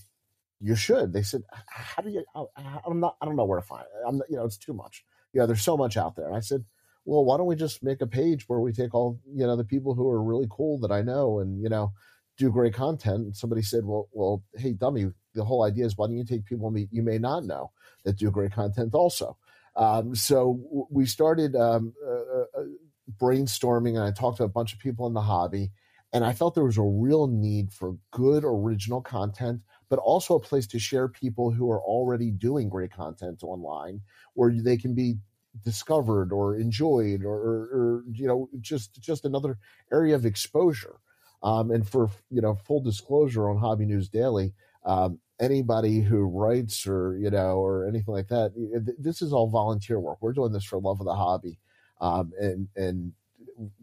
you 0.60 0.76
should." 0.76 1.14
They 1.14 1.24
said, 1.24 1.44
"How 1.68 2.02
do 2.02 2.10
you? 2.10 2.24
I, 2.36 2.80
am 2.86 3.00
not. 3.00 3.18
I 3.22 3.26
don't 3.26 3.36
know 3.36 3.46
where 3.46 3.60
to 3.60 3.66
find 3.66 3.84
it. 3.84 4.08
I'm, 4.08 4.22
you 4.30 4.38
know, 4.38 4.46
it's 4.46 4.58
too 4.58 4.74
much." 4.74 5.04
you 5.34 5.40
know, 5.40 5.48
there's 5.48 5.64
so 5.64 5.78
much 5.78 5.98
out 5.98 6.16
there. 6.16 6.28
And 6.28 6.36
I 6.36 6.42
said, 6.42 6.66
well, 7.06 7.26
why 7.26 7.38
don't 7.38 7.48
we 7.48 7.56
just 7.56 7.84
make 7.84 8.02
a 8.02 8.08
page 8.08 8.48
where 8.48 8.60
we 8.60 8.72
take 8.72 8.94
all, 8.94 9.20
you 9.34 9.46
know, 9.46 9.56
the 9.56 9.64
people 9.64 9.96
who 9.96 10.08
are 10.10 10.22
really 10.22 10.48
cool 10.50 10.80
that 10.80 10.92
I 10.92 11.02
know 11.02 11.40
and, 11.40 11.62
you 11.62 11.70
know, 11.70 11.94
do 12.38 12.52
great 12.52 12.74
content. 12.74 13.26
And 13.26 13.36
somebody 13.36 13.62
said, 13.62 13.86
well, 13.86 14.08
well, 14.12 14.44
hey, 14.56 14.74
dummy, 14.74 15.12
the 15.34 15.44
whole 15.44 15.64
idea 15.64 15.86
is 15.86 15.98
why 15.98 16.08
don't 16.08 16.18
you 16.18 16.26
take 16.26 16.46
people 16.46 16.74
you 16.92 17.02
may 17.02 17.18
not 17.18 17.46
know 17.46 17.72
that 18.04 18.18
do 18.18 18.30
great 18.30 18.52
content 18.52 18.94
also? 18.94 19.38
Um, 19.76 20.16
so 20.16 20.88
we 20.90 21.06
started 21.06 21.56
um, 21.56 21.94
uh, 22.06 22.12
uh, 22.12 22.46
uh, 22.58 22.64
brainstorming 23.20 23.96
and 23.96 24.04
I 24.04 24.12
talked 24.12 24.38
to 24.38 24.44
a 24.44 24.50
bunch 24.50 24.74
of 24.74 24.80
people 24.80 25.08
in 25.08 25.14
the 25.14 25.22
hobby 25.22 25.72
and 26.14 26.26
I 26.26 26.34
felt 26.34 26.56
there 26.56 26.66
was 26.66 26.78
a 26.78 26.84
real 26.84 27.28
need 27.28 27.72
for 27.72 27.96
good 28.12 28.44
original 28.46 29.02
content, 29.02 29.62
but 29.90 30.00
also 30.00 30.36
a 30.36 30.40
place 30.42 30.68
to 30.68 30.80
share 30.80 31.08
people 31.08 31.52
who 31.52 31.70
are 31.72 31.82
already 31.82 32.32
doing 32.32 32.70
great 32.70 32.92
content 32.92 33.44
online 33.44 34.02
where 34.34 34.52
they 34.52 34.78
can 34.78 34.94
be 34.94 35.16
discovered 35.64 36.32
or 36.34 36.58
enjoyed 36.58 37.24
or, 37.24 37.34
or, 37.34 37.62
or 37.74 38.04
you 38.12 38.28
know, 38.28 38.50
just, 38.60 39.00
just 39.02 39.26
another 39.26 39.58
area 39.92 40.16
of 40.16 40.26
exposure. 40.26 40.96
Um, 41.44 41.72
and 41.72 41.88
for, 41.88 42.10
you 42.30 42.42
know, 42.42 42.56
full 42.56 42.82
disclosure 42.82 43.50
on 43.50 43.58
Hobby 43.58 43.86
News 43.86 44.10
Daily, 44.10 44.54
um, 44.86 45.20
anybody 45.40 46.02
who 46.02 46.24
writes 46.24 46.86
or, 46.86 47.18
you 47.18 47.30
know, 47.30 47.58
or 47.58 47.88
anything 47.88 48.14
like 48.14 48.28
that, 48.28 48.52
this 49.00 49.22
is 49.22 49.34
all 49.34 49.50
volunteer 49.50 50.00
work. 50.00 50.20
We're 50.22 50.34
doing 50.34 50.52
this 50.52 50.66
for 50.66 50.80
love 50.80 51.00
of 51.00 51.06
the 51.06 51.16
hobby. 51.16 51.58
Um, 52.02 52.34
and, 52.40 52.68
and, 52.76 53.14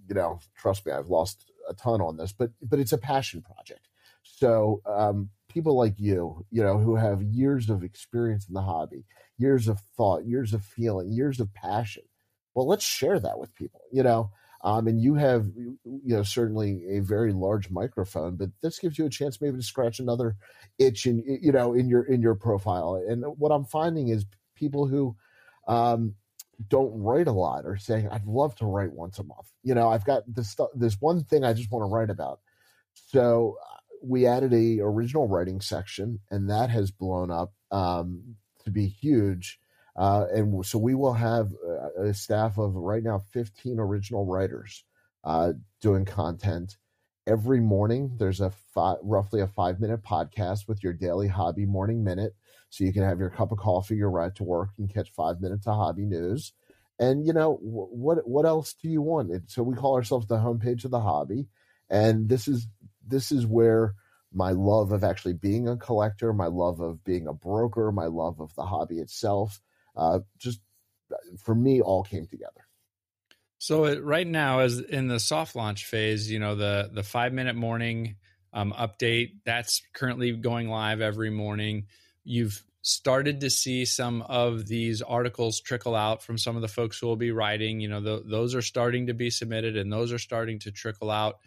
you 0.07 0.15
know, 0.15 0.41
trust 0.57 0.85
me, 0.85 0.93
I've 0.93 1.09
lost 1.09 1.51
a 1.69 1.75
ton 1.75 2.01
on 2.01 2.17
this, 2.17 2.33
but 2.33 2.51
but 2.63 2.79
it's 2.79 2.93
a 2.93 2.99
passion 2.99 3.43
project. 3.43 3.89
So 4.23 4.83
um, 4.87 5.31
people 5.49 5.77
like 5.77 5.99
you, 5.99 6.45
you 6.51 6.63
know, 6.63 6.79
who 6.79 6.97
have 6.97 7.23
years 7.23 7.71
of 7.71 7.83
experience 7.83 8.49
in 8.49 8.55
the 8.55 8.63
hobby, 8.63 9.05
years 9.39 9.69
of 9.69 9.81
thought, 9.97 10.27
years 10.27 10.53
of 10.53 10.65
feeling, 10.65 11.13
years 11.13 11.41
of 11.41 11.53
passion. 11.55 12.03
Well, 12.55 12.67
let's 12.67 12.85
share 12.85 13.21
that 13.21 13.39
with 13.39 13.55
people, 13.55 13.81
you 13.93 14.03
know. 14.03 14.31
Um, 14.65 14.89
and 14.89 15.01
you 15.01 15.15
have, 15.15 15.47
you 15.85 16.17
know, 16.17 16.25
certainly 16.25 16.83
a 16.91 16.99
very 16.99 17.33
large 17.33 17.71
microphone, 17.71 18.35
but 18.37 18.49
this 18.61 18.81
gives 18.81 18.99
you 18.99 19.07
a 19.07 19.11
chance 19.11 19.41
maybe 19.41 19.57
to 19.57 19.63
scratch 19.63 20.01
another 20.01 20.35
itch 20.81 21.07
in, 21.07 21.23
you 21.41 21.53
know, 21.53 21.75
in 21.75 21.89
your 21.89 22.03
in 22.03 22.21
your 22.21 22.35
profile. 22.35 23.01
And 23.09 23.25
what 23.39 23.53
I'm 23.53 23.65
finding 23.65 24.09
is 24.09 24.27
people 24.57 24.89
who 24.89 25.15
um, 25.69 26.17
don't 26.67 26.93
write 27.01 27.29
a 27.29 27.33
lot 27.33 27.65
are 27.65 27.77
saying 27.77 28.09
I'd 28.11 28.27
love 28.27 28.55
to 28.57 28.67
write 28.67 28.93
once 28.93 29.19
a 29.19 29.25
month. 29.25 29.51
You 29.63 29.75
know, 29.75 29.89
I've 29.89 30.05
got 30.05 30.23
this 30.27 30.51
stuff. 30.51 30.69
There's 30.75 31.01
one 31.01 31.23
thing 31.25 31.45
I 31.45 31.53
just 31.53 31.71
want 31.71 31.83
to 31.83 31.95
write 31.95 32.11
about. 32.11 32.41
So 32.95 33.59
uh, 33.65 33.77
we 34.03 34.27
added 34.27 34.53
a 34.53 34.81
original 34.81 35.29
writing 35.29 35.61
section, 35.61 36.21
and 36.31 36.51
that 36.51 36.71
has 36.71 36.91
blown 36.91 37.31
up 37.31 37.53
um, 37.71 38.37
to 38.65 38.71
be 38.71 38.87
huge. 38.87 39.61
Uh, 39.97 40.27
and 40.33 40.65
so 40.65 40.79
we 40.79 40.95
will 40.95 41.15
have 41.15 41.51
a 41.99 42.15
staff 42.15 42.57
of 42.59 42.75
right 42.75 43.03
now 43.03 43.19
15 43.33 43.81
original 43.81 44.25
writers 44.25 44.85
uh, 45.25 45.53
doing 45.81 46.05
content 46.05 46.77
every 47.29 47.61
morning. 47.61 48.17
There's 48.19 48.41
a 48.41 48.51
five, 48.75 48.97
roughly 49.03 49.41
a 49.41 49.47
five 49.47 49.81
minute 49.81 50.03
podcast 50.03 50.67
with 50.67 50.83
your 50.83 50.95
daily 50.95 51.29
hobby 51.29 51.67
morning 51.67 52.03
minute 52.03 52.35
so 52.71 52.85
you 52.85 52.93
can 52.93 53.03
have 53.03 53.21
your 53.21 53.31
cup 53.31 53.53
of 53.53 53.59
coffee, 53.59 53.97
your 53.97 54.11
ride 54.11 54.35
to 54.37 54.45
work, 54.45 54.71
and 54.79 54.93
catch 54.93 55.13
five 55.13 55.41
minutes 55.41 55.67
of 55.67 55.75
hobby 55.75 56.07
news. 56.07 56.53
And 56.99 57.27
you 57.27 57.33
know 57.33 57.59
what? 57.61 58.27
What 58.27 58.47
else 58.47 58.75
do 58.75 58.89
you 58.89 59.03
want? 59.03 59.31
So 59.51 59.63
we 59.63 59.77
call 59.77 59.95
ourselves 59.95 60.27
the 60.27 60.37
homepage 60.37 60.85
of 60.85 60.91
the 60.91 61.01
hobby, 61.01 61.47
and 61.89 62.29
this 62.29 62.49
is 62.49 62.67
this 63.07 63.31
is 63.31 63.47
where 63.47 63.95
my 64.33 64.51
love 64.51 64.93
of 64.93 65.05
actually 65.05 65.35
being 65.35 65.69
a 65.69 65.77
collector, 65.77 66.33
my 66.33 66.47
love 66.47 66.81
of 66.81 67.05
being 67.05 67.27
a 67.27 67.33
broker, 67.33 67.93
my 67.93 68.07
love 68.07 68.41
of 68.41 68.55
the 68.57 68.65
hobby 68.65 68.99
itself, 68.99 69.61
uh, 69.97 70.21
just 70.39 70.61
for 71.39 71.55
me, 71.55 71.81
all 71.81 72.03
came 72.03 72.27
together. 72.27 72.68
So 73.59 73.85
it, 73.85 74.03
right 74.03 74.27
now, 74.27 74.61
as 74.61 74.79
in 74.79 75.09
the 75.09 75.21
soft 75.21 75.57
launch 75.57 75.85
phase, 75.85 76.31
you 76.31 76.39
know 76.39 76.55
the 76.55 76.91
the 76.93 77.03
five 77.03 77.33
minute 77.33 77.57
morning 77.57 78.17
um, 78.53 78.73
update 78.73 79.41
that's 79.45 79.83
currently 79.93 80.33
going 80.33 80.69
live 80.69 81.01
every 81.01 81.31
morning 81.31 81.87
you've 82.29 82.63
started 82.83 83.41
to 83.41 83.51
see 83.51 83.85
some 83.87 84.23
of 84.23 84.67
these 84.67 85.03
articles 85.03 85.61
trickle 85.61 85.97
out 85.97 86.23
from 86.23 86.37
some 86.37 86.57
of 86.57 86.63
the 86.63 86.69
folks 86.69 86.99
who 86.99 87.07
will 87.07 87.17
be 87.17 87.33
writing. 87.33 87.81
You 87.81 87.89
know, 87.89 88.03
th- 88.03 88.23
those 88.27 88.55
are 88.55 88.63
starting 88.63 89.07
to 89.07 89.15
be 89.15 89.31
submitted 89.31 89.77
and 89.77 89.93
those 89.93 90.13
are 90.13 90.19
starting 90.19 90.59
to 90.61 90.71
trickle 90.71 91.11
out. 91.11 91.39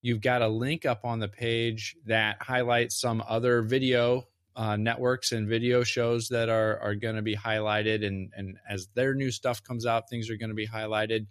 You've 0.00 0.22
got 0.22 0.42
a 0.42 0.48
link 0.48 0.86
up 0.86 1.04
on 1.04 1.20
the 1.20 1.28
page 1.28 1.96
that 2.06 2.42
highlights 2.42 2.98
some 2.98 3.22
other 3.26 3.62
video 3.62 4.26
uh, 4.56 4.76
networks 4.76 5.32
and 5.32 5.48
video 5.48 5.82
shows 5.84 6.28
that 6.28 6.48
are 6.48 6.78
are 6.78 6.94
going 6.94 7.16
to 7.16 7.22
be 7.22 7.34
highlighted, 7.34 8.06
and 8.06 8.30
and 8.36 8.56
as 8.68 8.86
their 8.94 9.12
new 9.12 9.32
stuff 9.32 9.64
comes 9.64 9.84
out, 9.84 10.08
things 10.08 10.30
are 10.30 10.36
going 10.36 10.50
to 10.50 10.54
be 10.54 10.68
highlighted. 10.68 11.26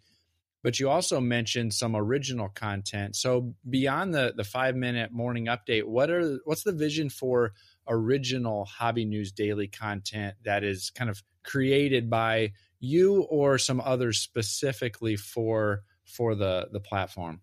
But 0.63 0.79
you 0.79 0.89
also 0.89 1.19
mentioned 1.19 1.73
some 1.73 1.95
original 1.95 2.47
content. 2.47 3.15
So 3.15 3.53
beyond 3.69 4.13
the 4.13 4.33
the 4.35 4.45
five 4.45 4.75
minute 4.75 5.11
morning 5.11 5.45
update, 5.45 5.83
what 5.83 6.09
are 6.09 6.39
what's 6.45 6.63
the 6.63 6.71
vision 6.71 7.09
for 7.09 7.53
original 7.87 8.65
Hobby 8.65 9.05
News 9.05 9.31
Daily 9.31 9.67
content 9.67 10.35
that 10.45 10.63
is 10.63 10.89
kind 10.89 11.09
of 11.09 11.21
created 11.43 12.09
by 12.09 12.53
you 12.79 13.23
or 13.23 13.57
some 13.57 13.81
others 13.81 14.19
specifically 14.19 15.17
for 15.17 15.83
for 16.05 16.33
the 16.33 16.69
the 16.71 16.79
platform? 16.79 17.41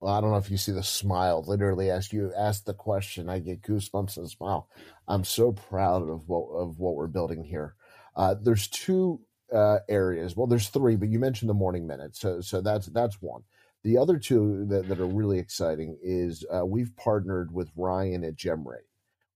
Well, 0.00 0.14
I 0.14 0.20
don't 0.20 0.30
know 0.30 0.36
if 0.36 0.50
you 0.50 0.58
see 0.58 0.72
the 0.72 0.82
smile. 0.82 1.42
Literally, 1.46 1.90
as 1.90 2.12
you 2.12 2.32
ask 2.36 2.64
the 2.64 2.74
question, 2.74 3.28
I 3.28 3.38
get 3.38 3.62
goosebumps 3.62 4.16
and 4.18 4.30
smile. 4.30 4.68
I'm 5.08 5.24
so 5.24 5.52
proud 5.52 6.08
of 6.08 6.28
what 6.28 6.48
of 6.48 6.78
what 6.78 6.94
we're 6.94 7.06
building 7.06 7.44
here. 7.44 7.74
Uh, 8.14 8.34
there's 8.40 8.68
two 8.68 9.20
uh, 9.52 9.78
areas. 9.88 10.36
Well, 10.36 10.46
there's 10.46 10.68
three, 10.68 10.96
but 10.96 11.08
you 11.08 11.18
mentioned 11.18 11.48
the 11.48 11.54
morning 11.54 11.86
minute, 11.86 12.16
so 12.16 12.40
so 12.40 12.60
that's 12.60 12.86
that's 12.86 13.20
one. 13.20 13.42
The 13.82 13.98
other 13.98 14.18
two 14.18 14.64
that, 14.66 14.88
that 14.88 14.98
are 14.98 15.06
really 15.06 15.38
exciting 15.38 15.96
is 16.02 16.44
uh, 16.52 16.66
we've 16.66 16.94
partnered 16.96 17.52
with 17.52 17.70
Ryan 17.76 18.24
at 18.24 18.34
GemRate. 18.34 18.88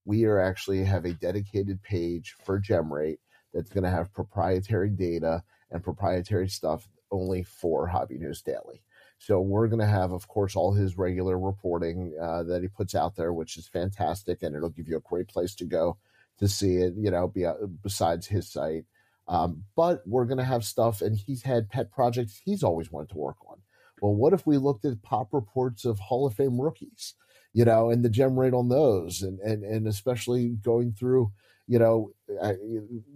We 0.05 0.25
are 0.25 0.40
actually 0.40 0.83
have 0.85 1.05
a 1.05 1.12
dedicated 1.12 1.83
page 1.83 2.35
for 2.45 2.61
GemRate 2.61 3.19
that's 3.55 3.71
going 3.71 3.85
to 3.85 3.90
have 3.90 4.12
proprietary 4.12 4.90
data 4.90 5.45
and 5.71 5.85
proprietary 5.85 6.49
stuff 6.49 6.88
only 7.12 7.45
for 7.45 7.87
Hobby 7.87 8.19
News 8.19 8.43
Daily. 8.43 8.83
So 9.19 9.40
we're 9.40 9.69
going 9.69 9.81
to 9.81 9.87
have, 9.87 10.12
of 10.12 10.26
course, 10.29 10.57
all 10.57 10.73
his 10.73 10.97
regular 10.97 11.38
reporting 11.38 12.17
uh, 12.21 12.43
that 12.45 12.62
he 12.62 12.69
puts 12.69 12.95
out 12.95 13.17
there, 13.17 13.33
which 13.33 13.57
is 13.57 13.69
fantastic, 13.69 14.43
and 14.43 14.57
it'll 14.57 14.71
give 14.71 14.88
you 14.88 14.97
a 14.97 15.00
great 15.00 15.29
place 15.29 15.55
to 15.57 15.64
go 15.64 15.99
to 16.38 16.49
see 16.49 16.76
it. 16.76 16.95
You 16.97 17.11
know, 17.11 17.29
be, 17.29 17.45
uh, 17.45 17.55
besides 17.83 18.26
his 18.26 18.49
site, 18.49 18.85
um, 19.30 19.64
but 19.76 20.02
we're 20.06 20.26
going 20.26 20.38
to 20.38 20.44
have 20.44 20.64
stuff, 20.64 21.00
and 21.00 21.16
he's 21.16 21.42
had 21.42 21.70
pet 21.70 21.90
projects 21.90 22.40
he's 22.44 22.62
always 22.62 22.92
wanted 22.92 23.08
to 23.10 23.18
work 23.18 23.37
on. 23.49 23.56
Well, 24.02 24.14
what 24.14 24.34
if 24.34 24.46
we 24.46 24.58
looked 24.58 24.84
at 24.84 25.02
pop 25.02 25.32
reports 25.32 25.87
of 25.87 25.99
Hall 25.99 26.26
of 26.26 26.34
Fame 26.34 26.60
rookies, 26.60 27.14
you 27.54 27.64
know, 27.64 27.90
and 27.90 28.04
the 28.04 28.10
gem 28.10 28.38
rate 28.38 28.54
on 28.54 28.68
those, 28.68 29.22
and 29.22 29.38
and 29.40 29.64
and 29.64 29.87
especially 29.87 30.50
going 30.62 30.92
through, 30.92 31.32
you 31.66 31.78
know, 31.78 32.12
uh, 32.42 32.52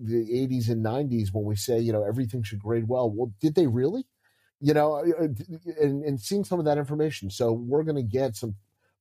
the 0.01 0.27
80s 0.31 0.71
and 0.71 0.83
90s 0.83 1.35
when 1.35 1.45
we 1.45 1.57
say, 1.57 1.79
you 1.79 1.93
know, 1.93 2.05
everything 2.05 2.43
should 2.43 2.63
grade 2.63 2.89
well. 2.89 3.11
Well, 3.11 3.33
did 3.41 3.55
they 3.55 3.67
really? 3.67 4.07
you 4.65 4.73
know, 4.73 4.95
uh, 4.95 5.25
uh, 5.25 5.29
and, 5.79 6.03
and 6.05 6.19
seeing 6.19 6.43
some 6.43 6.59
of 6.59 6.65
that 6.65 6.79
information. 6.79 7.29
So 7.29 7.53
we're 7.53 7.83
going 7.83 7.97
to 7.97 8.03
get 8.03 8.35
some 8.35 8.55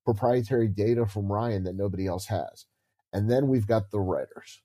proprietary 0.03 0.67
data 0.67 1.05
from 1.05 1.31
Ryan 1.31 1.63
that 1.63 1.77
nobody 1.77 2.05
else 2.05 2.25
has. 2.25 2.65
And 3.13 3.31
then 3.31 3.47
we've 3.47 3.65
got 3.65 3.89
the 3.89 4.01
writers. 4.01 4.61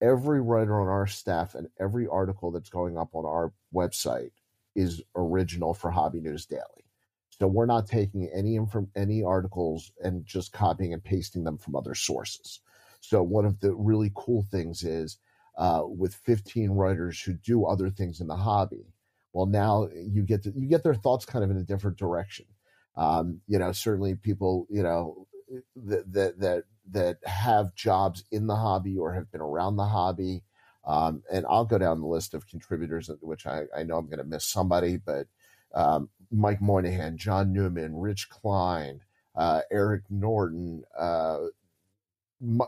Every 0.00 0.40
writer 0.40 0.80
on 0.80 0.88
our 0.88 1.06
staff 1.06 1.54
and 1.54 1.68
every 1.78 2.06
article 2.06 2.50
that's 2.50 2.70
going 2.70 2.96
up 2.96 3.10
on 3.14 3.24
our 3.24 3.52
website 3.74 4.30
is 4.74 5.02
original 5.14 5.74
for 5.74 5.90
Hobby 5.90 6.20
News 6.20 6.46
Daily. 6.46 6.62
So 7.38 7.46
we're 7.46 7.66
not 7.66 7.86
taking 7.86 8.28
any 8.34 8.58
from 8.70 8.88
any 8.94 9.22
articles 9.22 9.92
and 10.02 10.24
just 10.26 10.52
copying 10.52 10.92
and 10.92 11.02
pasting 11.02 11.44
them 11.44 11.58
from 11.58 11.76
other 11.76 11.94
sources. 11.94 12.60
So 13.00 13.22
one 13.22 13.44
of 13.46 13.60
the 13.60 13.74
really 13.74 14.12
cool 14.14 14.46
things 14.50 14.82
is 14.82 15.18
uh, 15.56 15.82
with 15.84 16.14
15 16.14 16.70
writers 16.70 17.20
who 17.20 17.34
do 17.34 17.64
other 17.64 17.90
things 17.90 18.20
in 18.20 18.26
the 18.26 18.36
hobby, 18.36 18.92
well 19.32 19.46
now 19.46 19.88
you 19.94 20.22
get 20.22 20.42
to, 20.44 20.52
you 20.56 20.68
get 20.68 20.82
their 20.82 20.94
thoughts 20.94 21.24
kind 21.24 21.44
of 21.44 21.50
in 21.50 21.56
a 21.56 21.64
different 21.64 21.96
direction 21.96 22.46
um, 22.96 23.40
you 23.46 23.58
know 23.58 23.72
certainly 23.72 24.14
people 24.14 24.66
you 24.70 24.82
know 24.82 25.26
that 25.76 26.12
that 26.12 26.40
that 26.40 26.64
that 26.90 27.18
have 27.24 27.74
jobs 27.74 28.24
in 28.30 28.46
the 28.46 28.56
hobby 28.56 28.98
or 28.98 29.12
have 29.12 29.30
been 29.30 29.40
around 29.40 29.76
the 29.76 29.84
hobby. 29.84 30.42
Um, 30.84 31.22
and 31.30 31.44
I'll 31.48 31.64
go 31.64 31.78
down 31.78 32.00
the 32.00 32.06
list 32.06 32.34
of 32.34 32.46
contributors, 32.46 33.10
which 33.20 33.46
I, 33.46 33.64
I 33.76 33.82
know 33.82 33.98
I'm 33.98 34.06
going 34.06 34.18
to 34.18 34.24
miss 34.24 34.44
somebody, 34.44 34.96
but 34.96 35.26
um, 35.74 36.08
Mike 36.32 36.60
Moynihan, 36.60 37.16
John 37.16 37.52
Newman, 37.52 37.96
Rich 37.96 38.28
Klein, 38.30 39.00
uh, 39.36 39.60
Eric 39.70 40.02
Norton, 40.10 40.82
uh, 40.98 41.38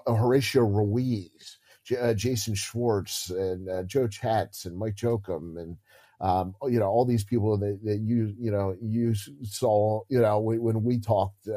Horatio 0.06 0.62
Ruiz, 0.62 1.58
J- 1.84 1.96
uh, 1.96 2.14
Jason 2.14 2.54
Schwartz, 2.54 3.30
and 3.30 3.68
uh, 3.68 3.82
Joe 3.84 4.06
Chatz, 4.06 4.66
and 4.66 4.76
Mike 4.76 4.96
Jokum, 4.96 5.60
and 5.60 5.76
um, 6.20 6.54
you 6.68 6.78
know, 6.78 6.86
all 6.86 7.04
these 7.04 7.24
people 7.24 7.56
that, 7.58 7.80
that 7.82 7.98
you, 7.98 8.32
you 8.38 8.52
know, 8.52 8.76
you 8.80 9.14
saw, 9.42 10.02
you 10.08 10.20
know, 10.20 10.38
when 10.38 10.84
we 10.84 11.00
talked, 11.00 11.48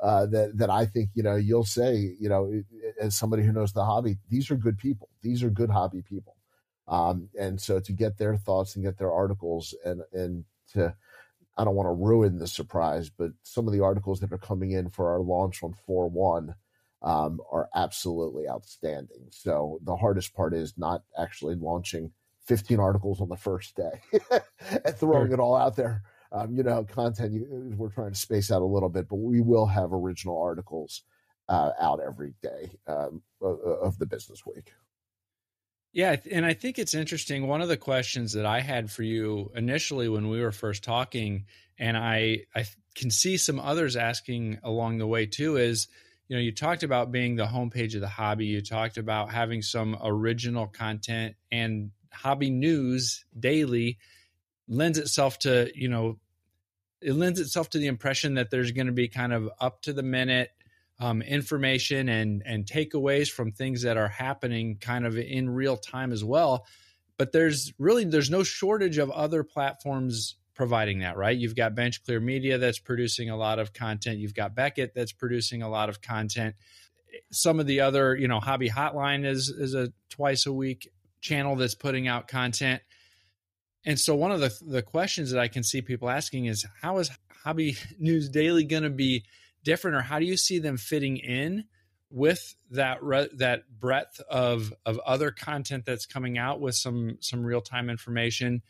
uh, 0.00 0.26
that 0.26 0.58
that 0.58 0.70
I 0.70 0.86
think 0.86 1.10
you 1.14 1.22
know 1.22 1.36
you'll 1.36 1.64
say 1.64 2.14
you 2.20 2.28
know 2.28 2.62
as 3.00 3.16
somebody 3.16 3.42
who 3.42 3.52
knows 3.52 3.72
the 3.72 3.84
hobby 3.84 4.18
these 4.28 4.50
are 4.50 4.56
good 4.56 4.78
people. 4.78 5.08
These 5.22 5.42
are 5.42 5.50
good 5.50 5.70
hobby 5.70 6.02
people. 6.02 6.36
Um, 6.86 7.28
and 7.38 7.60
so 7.60 7.80
to 7.80 7.92
get 7.92 8.16
their 8.16 8.36
thoughts 8.36 8.74
and 8.74 8.84
get 8.84 8.98
their 8.98 9.12
articles 9.12 9.74
and 9.84 10.02
and 10.12 10.44
to 10.72 10.94
I 11.56 11.64
don't 11.64 11.74
want 11.74 11.88
to 11.88 12.04
ruin 12.04 12.38
the 12.38 12.46
surprise 12.46 13.10
but 13.10 13.32
some 13.42 13.66
of 13.66 13.72
the 13.72 13.80
articles 13.82 14.20
that 14.20 14.32
are 14.32 14.38
coming 14.38 14.70
in 14.70 14.90
for 14.90 15.10
our 15.10 15.20
launch 15.20 15.62
on 15.62 15.74
4 15.86 16.08
1 16.08 16.54
um, 17.02 17.40
are 17.50 17.68
absolutely 17.74 18.48
outstanding. 18.48 19.28
So 19.30 19.78
the 19.84 19.96
hardest 19.96 20.34
part 20.34 20.54
is 20.54 20.74
not 20.76 21.02
actually 21.18 21.54
launching 21.54 22.12
15 22.46 22.80
articles 22.80 23.20
on 23.20 23.28
the 23.28 23.36
first 23.36 23.76
day 23.76 24.00
and 24.84 24.96
throwing 24.96 25.32
it 25.32 25.38
all 25.38 25.54
out 25.54 25.76
there. 25.76 26.02
Um, 26.30 26.54
you 26.54 26.62
know, 26.62 26.84
content, 26.84 27.32
you, 27.32 27.74
we're 27.76 27.90
trying 27.90 28.12
to 28.12 28.18
space 28.18 28.50
out 28.50 28.62
a 28.62 28.66
little 28.66 28.88
bit, 28.88 29.08
but 29.08 29.16
we 29.16 29.40
will 29.40 29.66
have 29.66 29.92
original 29.92 30.40
articles 30.40 31.02
uh, 31.48 31.70
out 31.80 32.00
every 32.00 32.34
day 32.42 32.70
um, 32.86 33.22
of 33.40 33.98
the 33.98 34.06
business 34.06 34.44
week. 34.44 34.72
Yeah, 35.92 36.16
and 36.30 36.44
I 36.44 36.52
think 36.52 36.78
it's 36.78 36.94
interesting. 36.94 37.46
One 37.46 37.62
of 37.62 37.68
the 37.68 37.76
questions 37.76 38.34
that 38.34 38.44
I 38.44 38.60
had 38.60 38.90
for 38.90 39.02
you 39.02 39.50
initially 39.54 40.08
when 40.08 40.28
we 40.28 40.40
were 40.40 40.52
first 40.52 40.84
talking, 40.84 41.46
and 41.78 41.96
I 41.96 42.44
I 42.54 42.66
can 42.94 43.10
see 43.10 43.36
some 43.36 43.58
others 43.58 43.96
asking 43.96 44.58
along 44.62 44.98
the 44.98 45.06
way 45.06 45.24
too, 45.24 45.56
is 45.56 45.88
you 46.28 46.36
know 46.36 46.42
you 46.42 46.52
talked 46.52 46.82
about 46.82 47.10
being 47.10 47.36
the 47.36 47.46
homepage 47.46 47.94
of 47.94 48.02
the 48.02 48.08
hobby. 48.08 48.46
You 48.46 48.60
talked 48.60 48.98
about 48.98 49.32
having 49.32 49.62
some 49.62 49.96
original 50.02 50.66
content, 50.66 51.36
and 51.50 51.90
hobby 52.12 52.50
news 52.50 53.24
daily 53.38 53.98
lends 54.68 54.98
itself 54.98 55.38
to 55.40 55.70
you 55.74 55.88
know 55.88 56.18
it 57.00 57.14
lends 57.14 57.40
itself 57.40 57.70
to 57.70 57.78
the 57.78 57.86
impression 57.86 58.34
that 58.34 58.50
there's 58.50 58.72
going 58.72 58.86
to 58.86 58.92
be 58.92 59.08
kind 59.08 59.32
of 59.32 59.48
up 59.60 59.82
to 59.82 59.92
the 59.92 60.02
minute 60.02 60.50
um, 61.00 61.22
information 61.22 62.08
and 62.08 62.42
and 62.44 62.66
takeaways 62.66 63.30
from 63.30 63.52
things 63.52 63.82
that 63.82 63.96
are 63.96 64.08
happening 64.08 64.76
kind 64.80 65.06
of 65.06 65.16
in 65.16 65.48
real 65.48 65.76
time 65.76 66.12
as 66.12 66.24
well. 66.24 66.66
But 67.16 67.32
there's 67.32 67.72
really 67.78 68.04
there's 68.04 68.30
no 68.30 68.42
shortage 68.42 68.98
of 68.98 69.10
other 69.10 69.44
platforms 69.44 70.36
providing 70.54 71.00
that 71.00 71.16
right? 71.16 71.36
You've 71.36 71.54
got 71.54 71.76
bench 71.76 72.04
clear 72.04 72.18
media 72.18 72.58
that's 72.58 72.80
producing 72.80 73.30
a 73.30 73.36
lot 73.36 73.60
of 73.60 73.72
content. 73.72 74.18
You've 74.18 74.34
got 74.34 74.56
beckett 74.56 74.92
that's 74.94 75.12
producing 75.12 75.62
a 75.62 75.68
lot 75.68 75.88
of 75.88 76.00
content. 76.00 76.56
Some 77.30 77.60
of 77.60 77.66
the 77.66 77.80
other 77.80 78.16
you 78.16 78.26
know 78.26 78.40
hobby 78.40 78.68
hotline 78.68 79.24
is 79.24 79.48
is 79.48 79.74
a 79.74 79.92
twice 80.10 80.46
a 80.46 80.52
week 80.52 80.90
channel 81.20 81.54
that's 81.54 81.74
putting 81.74 82.08
out 82.08 82.26
content. 82.26 82.82
And 83.84 83.98
so 83.98 84.14
one 84.14 84.32
of 84.32 84.40
the 84.40 84.56
the 84.66 84.82
questions 84.82 85.30
that 85.30 85.40
I 85.40 85.48
can 85.48 85.62
see 85.62 85.82
people 85.82 86.10
asking 86.10 86.46
is 86.46 86.66
how 86.82 86.98
is 86.98 87.10
Hobby 87.44 87.76
News 87.98 88.28
Daily 88.28 88.64
going 88.64 88.82
to 88.82 88.90
be 88.90 89.24
different 89.64 89.96
or 89.96 90.02
how 90.02 90.18
do 90.18 90.24
you 90.24 90.36
see 90.36 90.58
them 90.58 90.76
fitting 90.76 91.16
in 91.16 91.64
with 92.10 92.54
that 92.70 93.02
re- 93.02 93.28
that 93.34 93.64
breadth 93.78 94.20
of 94.30 94.72
of 94.84 94.98
other 95.00 95.30
content 95.30 95.84
that's 95.84 96.06
coming 96.06 96.38
out 96.38 96.60
with 96.60 96.74
some 96.74 97.18
some 97.20 97.44
real-time 97.44 97.90
information? 97.90 98.62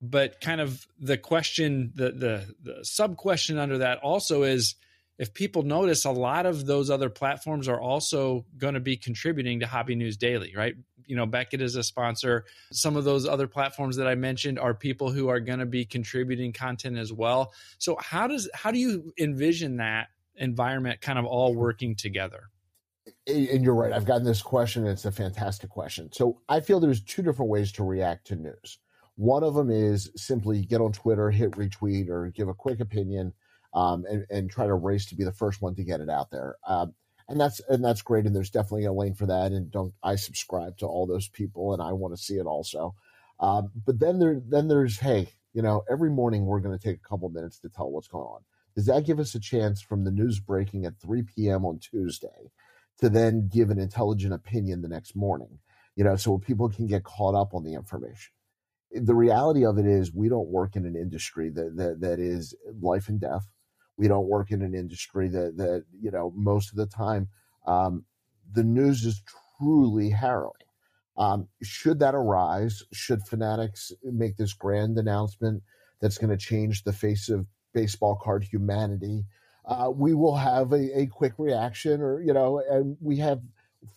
But 0.00 0.40
kind 0.40 0.60
of 0.60 0.86
the 0.98 1.16
question 1.16 1.92
the 1.94 2.10
the 2.10 2.54
the 2.62 2.84
sub 2.84 3.16
question 3.16 3.58
under 3.58 3.78
that 3.78 3.98
also 3.98 4.42
is 4.42 4.74
if 5.18 5.34
people 5.34 5.62
notice 5.62 6.04
a 6.04 6.10
lot 6.10 6.46
of 6.46 6.66
those 6.66 6.90
other 6.90 7.10
platforms 7.10 7.68
are 7.68 7.80
also 7.80 8.44
going 8.56 8.74
to 8.74 8.80
be 8.80 8.96
contributing 8.96 9.60
to 9.60 9.66
hobby 9.66 9.94
news 9.94 10.16
daily 10.16 10.54
right? 10.56 10.74
You 11.06 11.16
know 11.16 11.26
beckett 11.26 11.60
is 11.60 11.76
a 11.76 11.82
sponsor. 11.82 12.44
Some 12.72 12.96
of 12.96 13.04
those 13.04 13.26
other 13.26 13.46
platforms 13.46 13.96
that 13.96 14.06
i 14.06 14.14
mentioned 14.14 14.58
are 14.58 14.72
people 14.74 15.10
who 15.10 15.28
are 15.28 15.40
going 15.40 15.58
to 15.58 15.66
be 15.66 15.84
contributing 15.84 16.52
content 16.52 16.96
as 16.96 17.12
well. 17.12 17.52
So 17.78 17.96
how 18.00 18.26
does 18.26 18.48
how 18.54 18.70
do 18.70 18.78
you 18.78 19.12
envision 19.18 19.76
that 19.76 20.08
environment 20.36 21.00
kind 21.00 21.18
of 21.18 21.24
all 21.24 21.54
working 21.54 21.94
together? 21.94 22.44
And 23.26 23.64
you're 23.64 23.74
right 23.74 23.92
i've 23.92 24.06
gotten 24.06 24.24
this 24.24 24.42
question 24.42 24.84
and 24.84 24.92
it's 24.92 25.04
a 25.04 25.12
fantastic 25.12 25.70
question. 25.70 26.10
So 26.12 26.40
i 26.48 26.60
feel 26.60 26.80
there's 26.80 27.02
two 27.02 27.22
different 27.22 27.50
ways 27.50 27.72
to 27.72 27.84
react 27.84 28.28
to 28.28 28.36
news. 28.36 28.78
One 29.16 29.44
of 29.44 29.54
them 29.54 29.70
is 29.70 30.10
simply 30.16 30.64
get 30.64 30.80
on 30.80 30.92
twitter 30.92 31.30
hit 31.30 31.52
retweet 31.52 32.08
or 32.08 32.28
give 32.30 32.48
a 32.48 32.54
quick 32.54 32.80
opinion 32.80 33.34
um, 33.74 34.04
and, 34.08 34.26
and 34.30 34.50
try 34.50 34.66
to 34.66 34.74
race 34.74 35.06
to 35.06 35.14
be 35.14 35.24
the 35.24 35.32
first 35.32 35.62
one 35.62 35.74
to 35.74 35.84
get 35.84 36.00
it 36.00 36.10
out 36.10 36.30
there 36.30 36.56
um, 36.66 36.94
and 37.28 37.40
that's 37.40 37.60
and 37.68 37.84
that's 37.84 38.02
great. 38.02 38.26
And 38.26 38.34
there's 38.34 38.50
definitely 38.50 38.84
a 38.84 38.92
lane 38.92 39.14
for 39.14 39.26
that. 39.26 39.52
And 39.52 39.70
don't 39.70 39.94
I 40.02 40.16
subscribe 40.16 40.76
to 40.78 40.86
all 40.86 41.06
those 41.06 41.28
people, 41.28 41.72
and 41.72 41.82
I 41.82 41.92
want 41.92 42.14
to 42.14 42.22
see 42.22 42.34
it 42.34 42.46
also. 42.46 42.94
Um, 43.40 43.70
but 43.86 43.98
then 43.98 44.18
there 44.18 44.40
then 44.46 44.68
there's 44.68 44.98
hey, 44.98 45.28
you 45.54 45.62
know, 45.62 45.82
every 45.90 46.10
morning 46.10 46.44
we're 46.44 46.60
going 46.60 46.78
to 46.78 46.84
take 46.84 46.96
a 46.96 47.08
couple 47.08 47.28
minutes 47.30 47.58
to 47.60 47.70
tell 47.70 47.90
what's 47.90 48.08
going 48.08 48.26
on. 48.26 48.40
Does 48.74 48.86
that 48.86 49.06
give 49.06 49.18
us 49.18 49.34
a 49.34 49.40
chance 49.40 49.80
from 49.80 50.04
the 50.04 50.10
news 50.10 50.40
breaking 50.40 50.86
at 50.86 50.98
3 50.98 51.22
p.m. 51.22 51.64
on 51.64 51.78
Tuesday 51.78 52.50
to 53.00 53.10
then 53.10 53.48
give 53.52 53.70
an 53.70 53.78
intelligent 53.78 54.32
opinion 54.32 54.80
the 54.80 54.88
next 54.88 55.14
morning? 55.16 55.58
You 55.96 56.04
know, 56.04 56.16
so 56.16 56.38
people 56.38 56.70
can 56.70 56.86
get 56.86 57.04
caught 57.04 57.34
up 57.34 57.54
on 57.54 57.64
the 57.64 57.74
information. 57.74 58.32
The 58.92 59.14
reality 59.14 59.64
of 59.64 59.78
it 59.78 59.86
is, 59.86 60.12
we 60.12 60.28
don't 60.28 60.48
work 60.48 60.76
in 60.76 60.84
an 60.84 60.96
industry 60.96 61.50
that 61.50 61.76
that, 61.76 62.00
that 62.00 62.18
is 62.20 62.54
life 62.80 63.08
and 63.08 63.18
death. 63.18 63.46
We 63.96 64.08
don't 64.08 64.28
work 64.28 64.50
in 64.50 64.62
an 64.62 64.74
industry 64.74 65.28
that 65.28 65.56
that 65.56 65.84
you 66.00 66.10
know 66.10 66.32
most 66.34 66.70
of 66.70 66.76
the 66.76 66.86
time 66.86 67.28
um, 67.66 68.04
the 68.52 68.64
news 68.64 69.04
is 69.04 69.22
truly 69.58 70.10
harrowing. 70.10 70.52
Um, 71.16 71.48
should 71.62 71.98
that 71.98 72.14
arise, 72.14 72.82
should 72.92 73.22
Fanatics 73.26 73.92
make 74.02 74.36
this 74.36 74.54
grand 74.54 74.96
announcement 74.96 75.62
that's 76.00 76.18
going 76.18 76.30
to 76.30 76.38
change 76.38 76.84
the 76.84 76.92
face 76.92 77.28
of 77.28 77.46
baseball 77.74 78.16
card 78.16 78.44
humanity, 78.44 79.24
uh, 79.64 79.90
we 79.94 80.14
will 80.14 80.36
have 80.36 80.72
a, 80.72 81.00
a 81.00 81.06
quick 81.06 81.34
reaction, 81.38 82.00
or 82.00 82.20
you 82.20 82.32
know, 82.32 82.62
and 82.68 82.96
we 83.00 83.18
have 83.18 83.40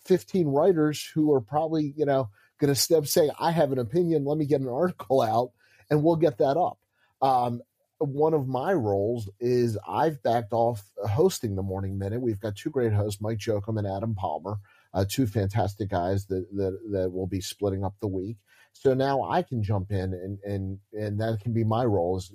15 0.04 0.48
writers 0.48 1.04
who 1.14 1.32
are 1.32 1.40
probably 1.40 1.94
you 1.96 2.06
know 2.06 2.28
going 2.60 2.72
to 2.72 2.80
step 2.80 3.06
say, 3.06 3.30
"I 3.38 3.50
have 3.50 3.72
an 3.72 3.78
opinion. 3.78 4.24
Let 4.24 4.38
me 4.38 4.46
get 4.46 4.60
an 4.60 4.68
article 4.68 5.22
out," 5.22 5.50
and 5.90 6.04
we'll 6.04 6.16
get 6.16 6.38
that 6.38 6.56
up. 6.56 6.78
Um, 7.20 7.62
one 7.98 8.34
of 8.34 8.46
my 8.46 8.72
roles 8.72 9.30
is 9.40 9.78
I've 9.88 10.22
backed 10.22 10.52
off 10.52 10.90
hosting 11.08 11.56
the 11.56 11.62
Morning 11.62 11.98
Minute. 11.98 12.20
We've 12.20 12.40
got 12.40 12.56
two 12.56 12.70
great 12.70 12.92
hosts, 12.92 13.20
Mike 13.20 13.38
Jokum 13.38 13.78
and 13.78 13.86
Adam 13.86 14.14
Palmer 14.14 14.58
uh, 14.96 15.04
two 15.06 15.26
fantastic 15.26 15.90
guys 15.90 16.26
that, 16.26 16.46
that 16.56 16.78
that 16.90 17.12
will 17.12 17.26
be 17.26 17.40
splitting 17.40 17.84
up 17.84 17.94
the 18.00 18.08
week. 18.08 18.38
So 18.72 18.94
now 18.94 19.22
I 19.22 19.42
can 19.42 19.62
jump 19.62 19.92
in 19.92 20.14
and 20.14 20.38
and 20.42 20.78
and 20.92 21.20
that 21.20 21.40
can 21.42 21.52
be 21.52 21.64
my 21.64 21.84
role 21.84 22.16
as 22.16 22.32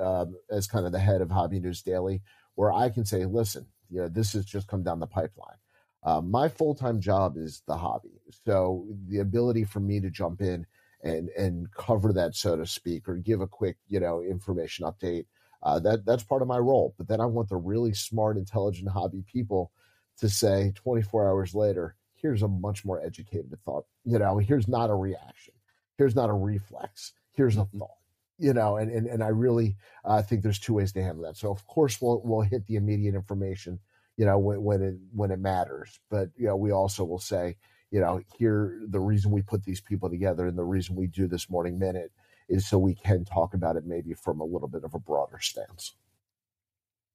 uh, 0.00 0.24
as 0.50 0.66
kind 0.66 0.86
of 0.86 0.92
the 0.92 0.98
head 0.98 1.20
of 1.20 1.30
Hobby 1.30 1.60
News 1.60 1.82
Daily, 1.82 2.22
where 2.54 2.72
I 2.72 2.88
can 2.88 3.04
say, 3.04 3.26
listen, 3.26 3.66
you 3.90 4.00
know, 4.00 4.08
this 4.08 4.32
has 4.32 4.46
just 4.46 4.66
come 4.66 4.82
down 4.82 4.98
the 4.98 5.06
pipeline. 5.06 5.58
Uh, 6.02 6.22
my 6.22 6.48
full 6.48 6.74
time 6.74 7.00
job 7.00 7.36
is 7.36 7.62
the 7.66 7.76
hobby, 7.76 8.20
so 8.46 8.86
the 9.08 9.18
ability 9.18 9.64
for 9.64 9.80
me 9.80 10.00
to 10.00 10.10
jump 10.10 10.40
in 10.40 10.66
and 11.04 11.28
and 11.30 11.70
cover 11.72 12.12
that, 12.14 12.34
so 12.34 12.56
to 12.56 12.66
speak, 12.66 13.08
or 13.08 13.16
give 13.16 13.40
a 13.40 13.46
quick 13.46 13.76
you 13.88 14.00
know 14.00 14.20
information 14.22 14.86
update. 14.86 15.26
Uh, 15.62 15.78
that 15.78 16.04
that's 16.04 16.24
part 16.24 16.42
of 16.42 16.48
my 16.48 16.58
role. 16.58 16.94
But 16.98 17.06
then 17.08 17.20
I 17.20 17.26
want 17.26 17.48
the 17.48 17.56
really 17.56 17.94
smart, 17.94 18.36
intelligent 18.36 18.90
hobby 18.90 19.22
people 19.30 19.70
to 20.18 20.28
say 20.28 20.72
24 20.74 21.28
hours 21.28 21.54
later, 21.54 21.96
here's 22.14 22.42
a 22.42 22.48
much 22.48 22.84
more 22.84 23.04
educated 23.04 23.56
thought. 23.64 23.84
You 24.04 24.18
know, 24.18 24.38
here's 24.38 24.68
not 24.68 24.90
a 24.90 24.94
reaction. 24.94 25.54
Here's 25.98 26.16
not 26.16 26.30
a 26.30 26.34
reflex. 26.34 27.12
Here's 27.32 27.56
a 27.56 27.60
mm-hmm. 27.60 27.78
thought. 27.78 27.98
You 28.38 28.52
know, 28.52 28.76
and 28.76 28.90
and, 28.90 29.06
and 29.06 29.22
I 29.22 29.28
really 29.28 29.76
uh, 30.04 30.22
think 30.22 30.42
there's 30.42 30.58
two 30.58 30.74
ways 30.74 30.92
to 30.92 31.02
handle 31.02 31.24
that. 31.24 31.36
So 31.36 31.50
of 31.50 31.66
course 31.66 32.00
we'll 32.00 32.20
we'll 32.24 32.40
hit 32.40 32.66
the 32.66 32.76
immediate 32.76 33.14
information, 33.14 33.78
you 34.16 34.26
know, 34.26 34.38
when, 34.38 34.62
when 34.62 34.82
it 34.82 34.94
when 35.12 35.30
it 35.30 35.38
matters. 35.38 36.00
But 36.10 36.30
you 36.36 36.46
know, 36.46 36.56
we 36.56 36.72
also 36.72 37.04
will 37.04 37.20
say, 37.20 37.56
you 37.94 38.00
know, 38.00 38.20
here 38.36 38.80
the 38.88 38.98
reason 38.98 39.30
we 39.30 39.40
put 39.40 39.62
these 39.62 39.80
people 39.80 40.10
together 40.10 40.48
and 40.48 40.58
the 40.58 40.64
reason 40.64 40.96
we 40.96 41.06
do 41.06 41.28
this 41.28 41.48
morning 41.48 41.78
minute 41.78 42.10
is 42.48 42.66
so 42.66 42.76
we 42.76 42.92
can 42.92 43.24
talk 43.24 43.54
about 43.54 43.76
it 43.76 43.86
maybe 43.86 44.14
from 44.14 44.40
a 44.40 44.44
little 44.44 44.66
bit 44.66 44.82
of 44.82 44.94
a 44.94 44.98
broader 44.98 45.38
stance. 45.40 45.94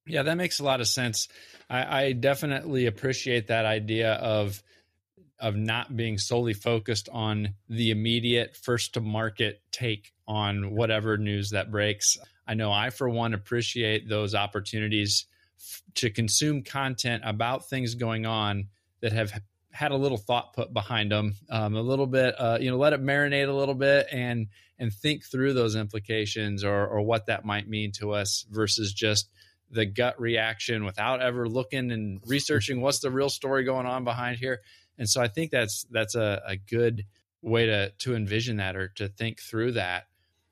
Yeah, 0.08 0.24
that 0.24 0.36
makes 0.36 0.62
a 0.62 0.64
lot 0.64 0.80
of 0.80 0.88
sense. 0.88 1.28
I, 1.70 2.04
I 2.04 2.12
definitely 2.14 2.86
appreciate 2.86 3.48
that 3.48 3.66
idea 3.66 4.14
of 4.14 4.64
of 5.38 5.58
not 5.58 5.98
being 5.98 6.18
solely 6.18 6.54
focused 6.54 7.10
on 7.12 7.56
the 7.68 7.92
immediate 7.92 8.56
first 8.56 8.94
to 8.94 9.02
market 9.02 9.62
take 9.74 10.14
on 10.30 10.76
whatever 10.76 11.18
news 11.18 11.50
that 11.50 11.72
breaks. 11.72 12.18
I 12.48 12.54
know 12.54 12.72
I, 12.72 12.90
for 12.90 13.10
one, 13.10 13.34
appreciate 13.34 14.08
those 14.08 14.34
opportunities 14.34 15.26
f- 15.58 15.82
to 15.96 16.10
consume 16.10 16.64
content 16.64 17.24
about 17.26 17.70
things 17.70 17.96
going 17.96 18.26
on 18.26 18.70
that 19.02 19.12
have 19.12 19.42
had 19.72 19.92
a 19.92 19.98
little 19.98 20.18
thought 20.18 20.54
put 20.54 20.74
behind 20.74 21.12
them, 21.12 21.36
um, 21.50 21.76
a 21.76 21.82
little 21.82 22.08
bit, 22.08 22.36
uh, 22.40 22.58
you 22.60 22.72
know, 22.72 22.78
let 22.78 22.94
it 22.94 23.04
marinate 23.04 23.48
a 23.48 23.54
little 23.54 23.76
bit 23.76 24.08
and 24.12 24.48
and 24.80 24.94
think 24.94 25.26
through 25.26 25.54
those 25.54 25.76
implications 25.76 26.64
or 26.64 26.88
or 26.88 27.02
what 27.02 27.28
that 27.28 27.46
might 27.46 27.68
mean 27.68 27.92
to 27.92 28.12
us 28.12 28.46
versus 28.50 28.94
just 28.94 29.30
the 29.72 29.86
gut 29.86 30.20
reaction 30.20 30.84
without 30.84 31.22
ever 31.22 31.48
looking 31.48 31.92
and 31.92 32.22
researching 32.26 32.82
what's 32.82 33.00
the 33.00 33.12
real 33.12 33.30
story 33.30 33.64
going 33.64 33.86
on 33.86 34.04
behind 34.04 34.38
here. 34.38 34.62
And 34.98 35.08
so 35.08 35.22
I 35.22 35.28
think 35.28 35.52
that's 35.52 35.86
that's 35.92 36.16
a, 36.16 36.42
a 36.46 36.58
good 36.58 37.06
way 37.42 37.68
to 37.68 37.92
to 37.92 38.16
envision 38.16 38.58
that 38.58 38.76
or 38.76 38.90
to 38.96 39.08
think 39.08 39.40
through 39.40 39.74
that. 39.74 40.06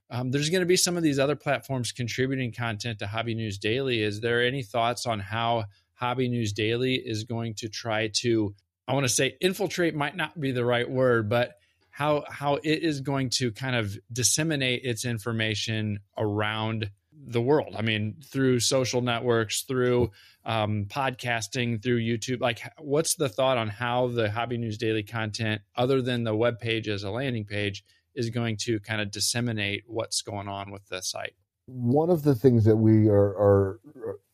Um, 0.09 0.31
there's 0.31 0.49
going 0.49 0.61
to 0.61 0.67
be 0.67 0.77
some 0.77 0.95
of 0.95 1.03
these 1.03 1.19
other 1.19 1.35
platforms 1.35 1.91
contributing 1.91 2.53
content 2.53 2.99
to 2.99 3.07
Hobby 3.07 3.35
News 3.35 3.57
Daily. 3.57 4.01
Is 4.01 4.21
there 4.21 4.45
any 4.45 4.63
thoughts 4.63 5.05
on 5.05 5.19
how 5.19 5.65
Hobby 5.95 6.29
News 6.29 6.53
Daily 6.53 6.95
is 6.95 7.23
going 7.23 7.55
to 7.55 7.67
try 7.67 8.09
to? 8.21 8.55
I 8.87 8.93
want 8.93 9.05
to 9.05 9.13
say 9.13 9.35
infiltrate 9.41 9.95
might 9.95 10.15
not 10.15 10.39
be 10.39 10.51
the 10.51 10.65
right 10.65 10.89
word, 10.89 11.29
but 11.29 11.57
how 11.89 12.23
how 12.29 12.55
it 12.55 12.83
is 12.83 13.01
going 13.01 13.29
to 13.31 13.51
kind 13.51 13.75
of 13.75 13.97
disseminate 14.11 14.83
its 14.83 15.03
information 15.03 15.99
around 16.17 16.91
the 17.25 17.41
world. 17.41 17.75
I 17.77 17.81
mean, 17.81 18.15
through 18.23 18.59
social 18.59 19.01
networks, 19.01 19.63
through 19.63 20.11
um, 20.45 20.85
podcasting, 20.85 21.81
through 21.81 21.99
YouTube. 21.99 22.39
Like, 22.39 22.61
what's 22.77 23.15
the 23.15 23.27
thought 23.27 23.57
on 23.57 23.67
how 23.67 24.07
the 24.07 24.29
Hobby 24.29 24.57
News 24.57 24.77
Daily 24.77 25.03
content, 25.03 25.61
other 25.75 26.01
than 26.01 26.23
the 26.23 26.35
web 26.35 26.59
page 26.59 26.87
as 26.87 27.03
a 27.03 27.11
landing 27.11 27.45
page, 27.45 27.83
is 28.15 28.29
going 28.29 28.57
to 28.57 28.79
kind 28.79 29.01
of 29.01 29.11
disseminate 29.11 29.83
what's 29.87 30.21
going 30.21 30.47
on 30.47 30.71
with 30.71 30.87
the 30.87 31.01
site? 31.01 31.33
One 31.65 32.09
of 32.09 32.23
the 32.23 32.35
things 32.35 32.63
that 32.65 32.77
we 32.77 33.09
are 33.09 33.13
are 33.13 33.79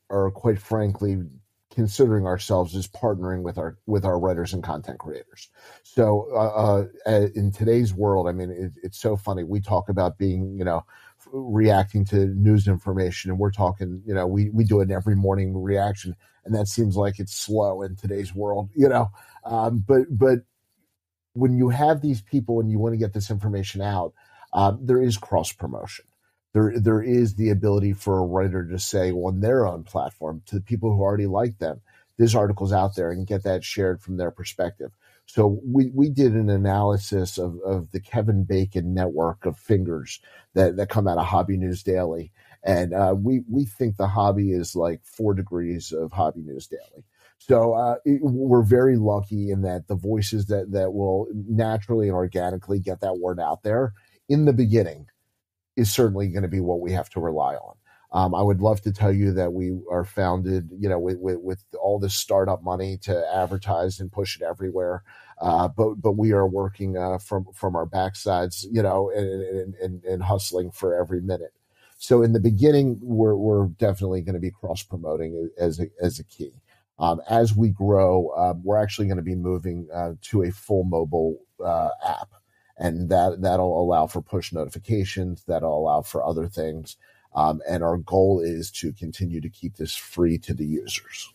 are 0.09 0.31
quite 0.31 0.59
frankly 0.59 1.17
considering 1.73 2.25
ourselves 2.25 2.75
as 2.75 2.87
partnering 2.87 3.41
with 3.41 3.57
our 3.57 3.77
with 3.87 4.05
our 4.05 4.19
writers 4.19 4.53
and 4.53 4.63
content 4.63 4.99
creators. 4.99 5.49
So 5.83 6.27
uh, 6.33 6.85
uh, 7.09 7.27
in 7.35 7.51
today's 7.51 7.93
world, 7.93 8.27
I 8.27 8.31
mean, 8.31 8.51
it, 8.51 8.71
it's 8.83 8.99
so 8.99 9.17
funny. 9.17 9.43
We 9.43 9.59
talk 9.59 9.89
about 9.89 10.17
being, 10.17 10.55
you 10.57 10.63
know, 10.63 10.85
reacting 11.31 12.05
to 12.05 12.27
news 12.27 12.67
information 12.67 13.31
and 13.31 13.39
we're 13.39 13.51
talking 13.51 14.01
you 14.05 14.13
know 14.13 14.27
we 14.27 14.49
we 14.49 14.63
do 14.63 14.81
an 14.81 14.91
every 14.91 15.15
morning 15.15 15.55
reaction 15.61 16.15
and 16.45 16.53
that 16.53 16.67
seems 16.67 16.95
like 16.97 17.17
it's 17.17 17.33
slow 17.33 17.81
in 17.81 17.95
today's 17.95 18.35
world 18.35 18.69
you 18.75 18.89
know 18.89 19.09
um, 19.45 19.83
but 19.87 20.01
but 20.09 20.39
when 21.33 21.55
you 21.55 21.69
have 21.69 22.01
these 22.01 22.21
people 22.21 22.59
and 22.59 22.69
you 22.69 22.77
want 22.77 22.93
to 22.93 22.97
get 22.97 23.13
this 23.13 23.31
information 23.31 23.81
out 23.81 24.13
um, 24.53 24.77
there 24.81 25.01
is 25.01 25.17
cross 25.17 25.51
promotion 25.51 26.05
there 26.53 26.73
there 26.79 27.01
is 27.01 27.35
the 27.35 27.49
ability 27.49 27.93
for 27.93 28.19
a 28.19 28.25
writer 28.25 28.65
to 28.65 28.79
say 28.79 29.11
on 29.11 29.39
their 29.41 29.65
own 29.67 29.83
platform 29.83 30.41
to 30.45 30.55
the 30.55 30.61
people 30.61 30.93
who 30.93 31.01
already 31.01 31.27
like 31.27 31.57
them 31.59 31.81
this 32.17 32.35
article's 32.35 32.73
out 32.73 32.95
there 32.95 33.11
and 33.11 33.27
get 33.27 33.43
that 33.43 33.63
shared 33.63 34.01
from 34.01 34.17
their 34.17 34.31
perspective 34.31 34.91
so 35.25 35.59
we, 35.65 35.89
we 35.93 36.09
did 36.09 36.33
an 36.33 36.49
analysis 36.49 37.37
of, 37.37 37.59
of 37.65 37.91
the 37.91 37.99
Kevin 37.99 38.43
Bacon 38.43 38.93
network 38.93 39.45
of 39.45 39.57
fingers 39.57 40.19
that, 40.53 40.75
that 40.77 40.89
come 40.89 41.07
out 41.07 41.17
of 41.17 41.25
Hobby 41.25 41.57
News 41.57 41.83
Daily. 41.83 42.31
And 42.63 42.93
uh, 42.93 43.15
we, 43.17 43.41
we 43.49 43.65
think 43.65 43.97
the 43.97 44.07
hobby 44.07 44.51
is 44.51 44.75
like 44.75 45.01
four 45.03 45.33
degrees 45.33 45.91
of 45.91 46.11
Hobby 46.11 46.41
News 46.41 46.67
Daily. 46.67 47.05
So 47.37 47.73
uh, 47.73 47.95
it, 48.05 48.21
we're 48.21 48.63
very 48.63 48.97
lucky 48.97 49.49
in 49.49 49.61
that 49.63 49.87
the 49.87 49.95
voices 49.95 50.47
that, 50.47 50.71
that 50.71 50.93
will 50.93 51.27
naturally 51.33 52.07
and 52.07 52.15
organically 52.15 52.79
get 52.79 53.01
that 53.01 53.19
word 53.19 53.39
out 53.39 53.63
there 53.63 53.93
in 54.29 54.45
the 54.45 54.53
beginning 54.53 55.07
is 55.75 55.91
certainly 55.91 56.27
going 56.27 56.43
to 56.43 56.49
be 56.49 56.59
what 56.59 56.79
we 56.79 56.91
have 56.91 57.09
to 57.11 57.19
rely 57.19 57.55
on. 57.55 57.75
Um, 58.11 58.35
I 58.35 58.43
would 58.43 58.61
love 58.61 58.79
to 58.81 58.91
tell 58.91 59.11
you 59.11 59.33
that 59.33 59.53
we 59.53 59.75
are 59.89 60.05
founded, 60.05 60.69
you 60.77 60.87
know, 60.87 60.99
with, 60.99 61.17
with, 61.17 61.39
with 61.39 61.63
all 61.81 61.97
this 61.97 62.13
startup 62.13 62.63
money 62.63 62.97
to 63.03 63.27
advertise 63.33 63.99
and 63.99 64.11
push 64.11 64.35
it 64.35 64.43
everywhere. 64.43 65.03
Uh, 65.41 65.67
but 65.67 65.95
but 65.95 66.11
we 66.11 66.31
are 66.31 66.47
working 66.47 66.95
uh, 66.95 67.17
from 67.17 67.47
from 67.53 67.75
our 67.75 67.87
backsides, 67.87 68.65
you 68.71 68.83
know, 68.83 69.09
and, 69.09 69.73
and, 69.81 70.03
and 70.03 70.23
hustling 70.23 70.69
for 70.69 70.95
every 70.95 71.21
minute. 71.21 71.53
So 71.97 72.21
in 72.21 72.33
the 72.33 72.39
beginning, 72.39 72.99
we're 73.01 73.35
we're 73.35 73.67
definitely 73.67 74.21
going 74.21 74.35
to 74.35 74.39
be 74.39 74.51
cross 74.51 74.83
promoting 74.83 75.49
as 75.57 75.79
a, 75.79 75.87
as 76.01 76.19
a 76.19 76.23
key. 76.23 76.51
Um, 76.99 77.19
as 77.27 77.55
we 77.55 77.69
grow, 77.69 78.27
uh, 78.37 78.53
we're 78.61 78.77
actually 78.77 79.07
going 79.07 79.17
to 79.17 79.23
be 79.23 79.35
moving 79.35 79.87
uh, 79.91 80.13
to 80.21 80.43
a 80.43 80.51
full 80.51 80.83
mobile 80.83 81.39
uh, 81.65 81.89
app, 82.05 82.29
and 82.83 83.09
that 83.09 83.41
that'll 83.41 83.81
allow 83.81 84.05
for 84.05 84.21
push 84.21 84.51
notifications. 84.51 85.43
That'll 85.47 85.75
allow 85.75 86.01
for 86.01 86.23
other 86.23 86.47
things. 86.47 86.97
Um, 87.33 87.61
and 87.67 87.81
our 87.81 87.97
goal 87.97 88.41
is 88.41 88.69
to 88.71 88.91
continue 88.91 89.41
to 89.41 89.49
keep 89.49 89.77
this 89.77 89.95
free 89.95 90.37
to 90.39 90.53
the 90.53 90.65
users. 90.65 91.33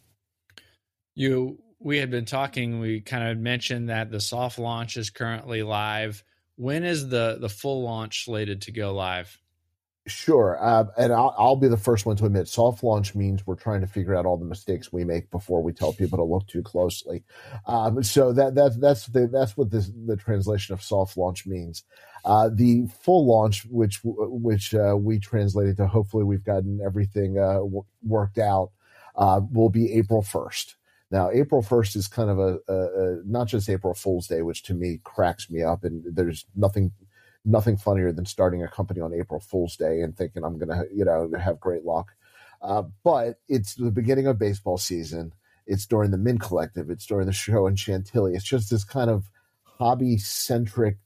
You, 1.14 1.58
we 1.80 1.96
had 1.96 2.10
been 2.10 2.26
talking. 2.26 2.78
We 2.78 3.00
kind 3.00 3.26
of 3.26 3.38
mentioned 3.38 3.88
that 3.88 4.10
the 4.10 4.20
soft 4.20 4.58
launch 4.58 4.96
is 4.96 5.10
currently 5.10 5.62
live. 5.62 6.22
When 6.56 6.84
is 6.84 7.08
the 7.08 7.38
the 7.40 7.48
full 7.48 7.82
launch 7.82 8.26
slated 8.26 8.62
to 8.62 8.72
go 8.72 8.94
live? 8.94 9.40
Sure. 10.08 10.58
Uh, 10.58 10.84
and 10.96 11.12
I'll, 11.12 11.34
I'll, 11.36 11.56
be 11.56 11.68
the 11.68 11.76
first 11.76 12.06
one 12.06 12.16
to 12.16 12.24
admit 12.24 12.48
soft 12.48 12.82
launch 12.82 13.14
means 13.14 13.46
we're 13.46 13.56
trying 13.56 13.82
to 13.82 13.86
figure 13.86 14.14
out 14.14 14.24
all 14.24 14.38
the 14.38 14.44
mistakes 14.44 14.90
we 14.90 15.04
make 15.04 15.30
before 15.30 15.62
we 15.62 15.72
tell 15.72 15.92
people 15.92 16.16
to 16.16 16.24
look 16.24 16.46
too 16.46 16.62
closely. 16.62 17.24
Um, 17.66 18.02
so 18.02 18.32
that, 18.32 18.54
that, 18.54 18.80
that's 18.80 19.06
the, 19.06 19.26
that's 19.26 19.56
what 19.56 19.70
this, 19.70 19.90
the 20.06 20.16
translation 20.16 20.72
of 20.72 20.82
soft 20.82 21.16
launch 21.18 21.46
means. 21.46 21.84
Uh, 22.24 22.48
the 22.52 22.86
full 23.02 23.26
launch, 23.26 23.66
which, 23.66 24.00
which, 24.02 24.74
uh, 24.74 24.96
we 24.96 25.18
translated 25.18 25.76
to 25.76 25.86
hopefully 25.86 26.24
we've 26.24 26.44
gotten 26.44 26.80
everything, 26.84 27.38
uh, 27.38 27.54
w- 27.54 27.84
worked 28.02 28.38
out, 28.38 28.70
uh, 29.16 29.40
will 29.52 29.70
be 29.70 29.92
April 29.92 30.22
1st. 30.22 30.74
Now, 31.10 31.30
April 31.30 31.62
1st 31.62 31.96
is 31.96 32.08
kind 32.08 32.30
of 32.30 32.38
a, 32.38 32.58
a, 32.68 32.74
a, 32.74 33.22
not 33.24 33.48
just 33.48 33.68
April 33.68 33.94
Fool's 33.94 34.26
Day, 34.26 34.42
which 34.42 34.62
to 34.64 34.74
me 34.74 35.00
cracks 35.04 35.50
me 35.50 35.62
up, 35.62 35.84
and 35.84 36.02
there's 36.14 36.46
nothing 36.54 36.92
nothing 37.44 37.76
funnier 37.76 38.12
than 38.12 38.26
starting 38.26 38.62
a 38.62 38.68
company 38.68 39.00
on 39.00 39.14
April 39.14 39.40
Fool's 39.40 39.76
Day 39.76 40.00
and 40.00 40.16
thinking 40.16 40.44
I'm 40.44 40.58
going 40.58 40.68
to, 40.68 40.86
you 40.94 41.04
know, 41.04 41.30
have 41.38 41.60
great 41.60 41.84
luck. 41.84 42.12
Uh, 42.60 42.82
but 43.04 43.40
it's 43.48 43.74
the 43.74 43.90
beginning 43.90 44.26
of 44.26 44.38
baseball 44.38 44.78
season. 44.78 45.32
It's 45.66 45.86
during 45.86 46.10
the 46.10 46.18
Mint 46.18 46.40
Collective. 46.40 46.90
It's 46.90 47.06
during 47.06 47.26
the 47.26 47.32
show 47.32 47.66
in 47.66 47.76
Chantilly. 47.76 48.34
It's 48.34 48.44
just 48.44 48.70
this 48.70 48.84
kind 48.84 49.10
of 49.10 49.30
hobby 49.62 50.18
centric 50.18 50.98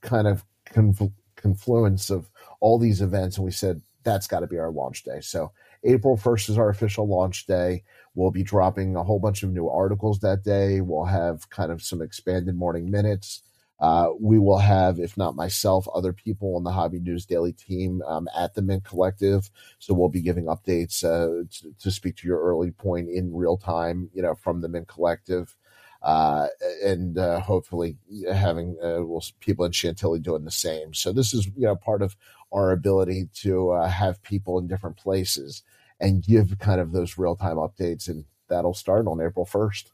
kind 0.00 0.26
of 0.26 0.44
confl- 0.66 1.12
confluence 1.36 2.10
of 2.10 2.30
all 2.60 2.78
these 2.78 3.00
events. 3.00 3.36
And 3.36 3.44
we 3.44 3.50
said, 3.50 3.82
that's 4.02 4.26
got 4.26 4.40
to 4.40 4.46
be 4.46 4.58
our 4.58 4.70
launch 4.70 5.02
day. 5.02 5.20
So 5.20 5.52
April 5.84 6.16
1st 6.16 6.50
is 6.50 6.58
our 6.58 6.68
official 6.68 7.06
launch 7.06 7.46
day. 7.46 7.84
We'll 8.14 8.30
be 8.30 8.42
dropping 8.42 8.96
a 8.96 9.04
whole 9.04 9.18
bunch 9.18 9.42
of 9.42 9.50
new 9.50 9.68
articles 9.68 10.20
that 10.20 10.42
day. 10.42 10.80
We'll 10.80 11.04
have 11.04 11.48
kind 11.50 11.70
of 11.70 11.82
some 11.82 12.02
expanded 12.02 12.54
morning 12.54 12.90
minutes. 12.90 13.42
Uh, 13.80 14.10
we 14.20 14.38
will 14.38 14.58
have, 14.58 14.98
if 14.98 15.16
not 15.16 15.34
myself, 15.34 15.88
other 15.94 16.12
people 16.12 16.56
on 16.56 16.64
the 16.64 16.72
Hobby 16.72 17.00
News 17.00 17.24
Daily 17.24 17.52
team 17.52 18.02
um, 18.06 18.28
at 18.36 18.54
the 18.54 18.62
Mint 18.62 18.84
Collective. 18.84 19.50
So 19.78 19.94
we'll 19.94 20.10
be 20.10 20.20
giving 20.20 20.44
updates 20.44 21.02
uh, 21.02 21.44
to, 21.50 21.74
to, 21.78 21.90
speak 21.90 22.16
to 22.16 22.28
your 22.28 22.42
early 22.42 22.72
point 22.72 23.08
in 23.08 23.34
real 23.34 23.56
time, 23.56 24.10
you 24.12 24.20
know, 24.20 24.34
from 24.34 24.60
the 24.60 24.68
Mint 24.68 24.86
Collective. 24.86 25.56
Uh, 26.02 26.46
and 26.82 27.18
uh, 27.18 27.40
hopefully 27.40 27.96
having 28.32 28.76
uh, 28.82 29.04
we'll, 29.04 29.22
people 29.40 29.66
in 29.66 29.72
Chantilly 29.72 30.18
doing 30.18 30.44
the 30.44 30.50
same. 30.50 30.94
So 30.94 31.12
this 31.12 31.34
is 31.34 31.46
you 31.46 31.66
know 31.66 31.76
part 31.76 32.00
of 32.00 32.16
our 32.52 32.70
ability 32.70 33.28
to 33.42 33.72
have 33.72 34.22
people 34.22 34.58
in 34.58 34.66
different 34.66 34.96
places 34.96 35.62
and 36.00 36.24
give 36.24 36.58
kind 36.58 36.80
of 36.80 36.92
those 36.92 37.18
real 37.18 37.36
time 37.36 37.56
updates, 37.56 38.08
and 38.08 38.24
that'll 38.48 38.72
start 38.72 39.06
on 39.06 39.20
April 39.20 39.44
first. 39.44 39.92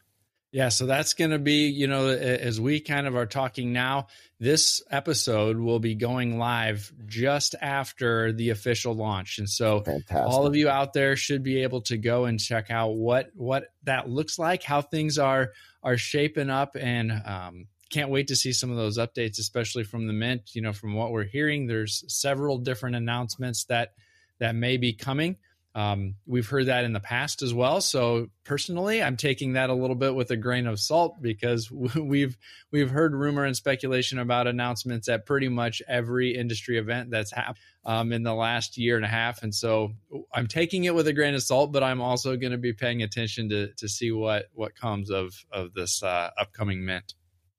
Yeah, 0.57 0.71
so 0.71 0.87
that's 0.87 1.13
going 1.13 1.33
to 1.33 1.39
be, 1.39 1.67
you 1.67 1.87
know, 1.87 2.09
as 2.09 2.59
we 2.59 2.81
kind 2.81 3.07
of 3.07 3.15
are 3.15 3.27
talking 3.27 3.75
now, 3.75 4.07
this 4.41 4.81
episode 4.91 5.59
will 5.59 5.81
be 5.81 5.95
going 5.95 6.39
live 6.39 6.91
just 7.05 7.55
after 7.61 8.33
the 8.33 8.49
official 8.49 8.95
launch. 8.95 9.37
And 9.37 9.51
so 9.51 9.83
Fantastic. 9.83 10.17
all 10.17 10.47
of 10.47 10.57
you 10.57 10.71
out 10.71 10.95
there 10.95 11.15
should 11.15 11.43
be 11.43 11.63
able 11.63 11.83
to 11.83 11.99
go 11.99 12.25
and 12.25 12.41
check 12.41 12.71
out 12.71 12.95
what 12.95 13.33
what 13.35 13.67
that 13.83 14.09
looks 14.09 14.39
like, 14.39 14.63
how 14.63 14.81
things 14.81 15.19
are 15.19 15.53
are 15.83 15.99
shaping 15.99 16.49
up 16.49 16.75
and 16.75 17.13
um, 17.13 17.67
can't 17.91 18.09
wait 18.09 18.29
to 18.29 18.35
see 18.35 18.55
some 18.55 18.71
of 18.71 18.79
those 18.79 18.97
updates 18.97 19.39
especially 19.39 19.85
from 19.85 20.07
the 20.07 20.15
mint, 20.15 20.55
you 20.55 20.63
know, 20.63 20.73
from 20.73 20.95
what 20.95 21.13
we're 21.13 21.25
hearing 21.25 21.67
there's 21.67 22.03
several 22.09 22.57
different 22.57 22.97
announcements 22.97 23.65
that 23.65 23.93
that 24.39 24.55
may 24.55 24.79
be 24.79 24.95
coming. 24.95 25.37
Um, 25.77 26.15
we've 26.25 26.49
heard 26.49 26.67
that 26.67 26.85
in 26.85 26.95
the 26.95 27.01
past 27.01 27.43
as 27.43 27.53
well. 27.53 27.83
So 27.83 28.31
personally, 28.45 29.03
I'm 29.03 29.19
taking 29.19 29.53
that 29.53 29.69
a 29.69 29.75
little 29.75 29.95
bit 29.95 30.15
with 30.15 30.31
a 30.31 30.37
grain 30.37 30.67
of 30.67 30.81
salt 30.81 31.21
because 31.21 31.71
we've 31.71 32.39
we've 32.73 32.89
heard 32.89 33.15
rumor 33.15 33.45
and 33.45 33.55
speculation 33.55 34.19
about 34.19 34.47
announcements 34.47 35.07
at 35.11 35.27
pretty 35.27 35.51
much 35.51 35.83
every 35.87 36.35
industry 36.35 36.79
event 36.79 37.11
that's 37.11 37.31
happened 37.31 37.59
um, 37.85 38.11
in 38.11 38.23
the 38.23 38.33
last 38.33 38.79
year 38.79 38.97
and 38.97 39.05
a 39.05 39.09
half. 39.09 39.43
And 39.43 39.55
so 39.55 39.93
I'm 40.33 40.47
taking 40.47 40.85
it 40.85 40.95
with 40.95 41.09
a 41.09 41.13
grain 41.13 41.35
of 41.35 41.43
salt, 41.43 41.73
but 41.73 41.83
I'm 41.83 42.01
also 42.01 42.37
going 42.37 42.53
to 42.53 42.59
be 42.59 42.73
paying 42.73 43.03
attention 43.03 43.51
to 43.51 43.75
to 43.75 43.87
see 43.87 44.11
what 44.13 44.47
what 44.55 44.75
comes 44.75 45.11
of 45.11 45.35
of 45.53 45.75
this 45.75 46.03
uh, 46.03 46.31
upcoming 46.41 46.87
mint. 46.87 47.13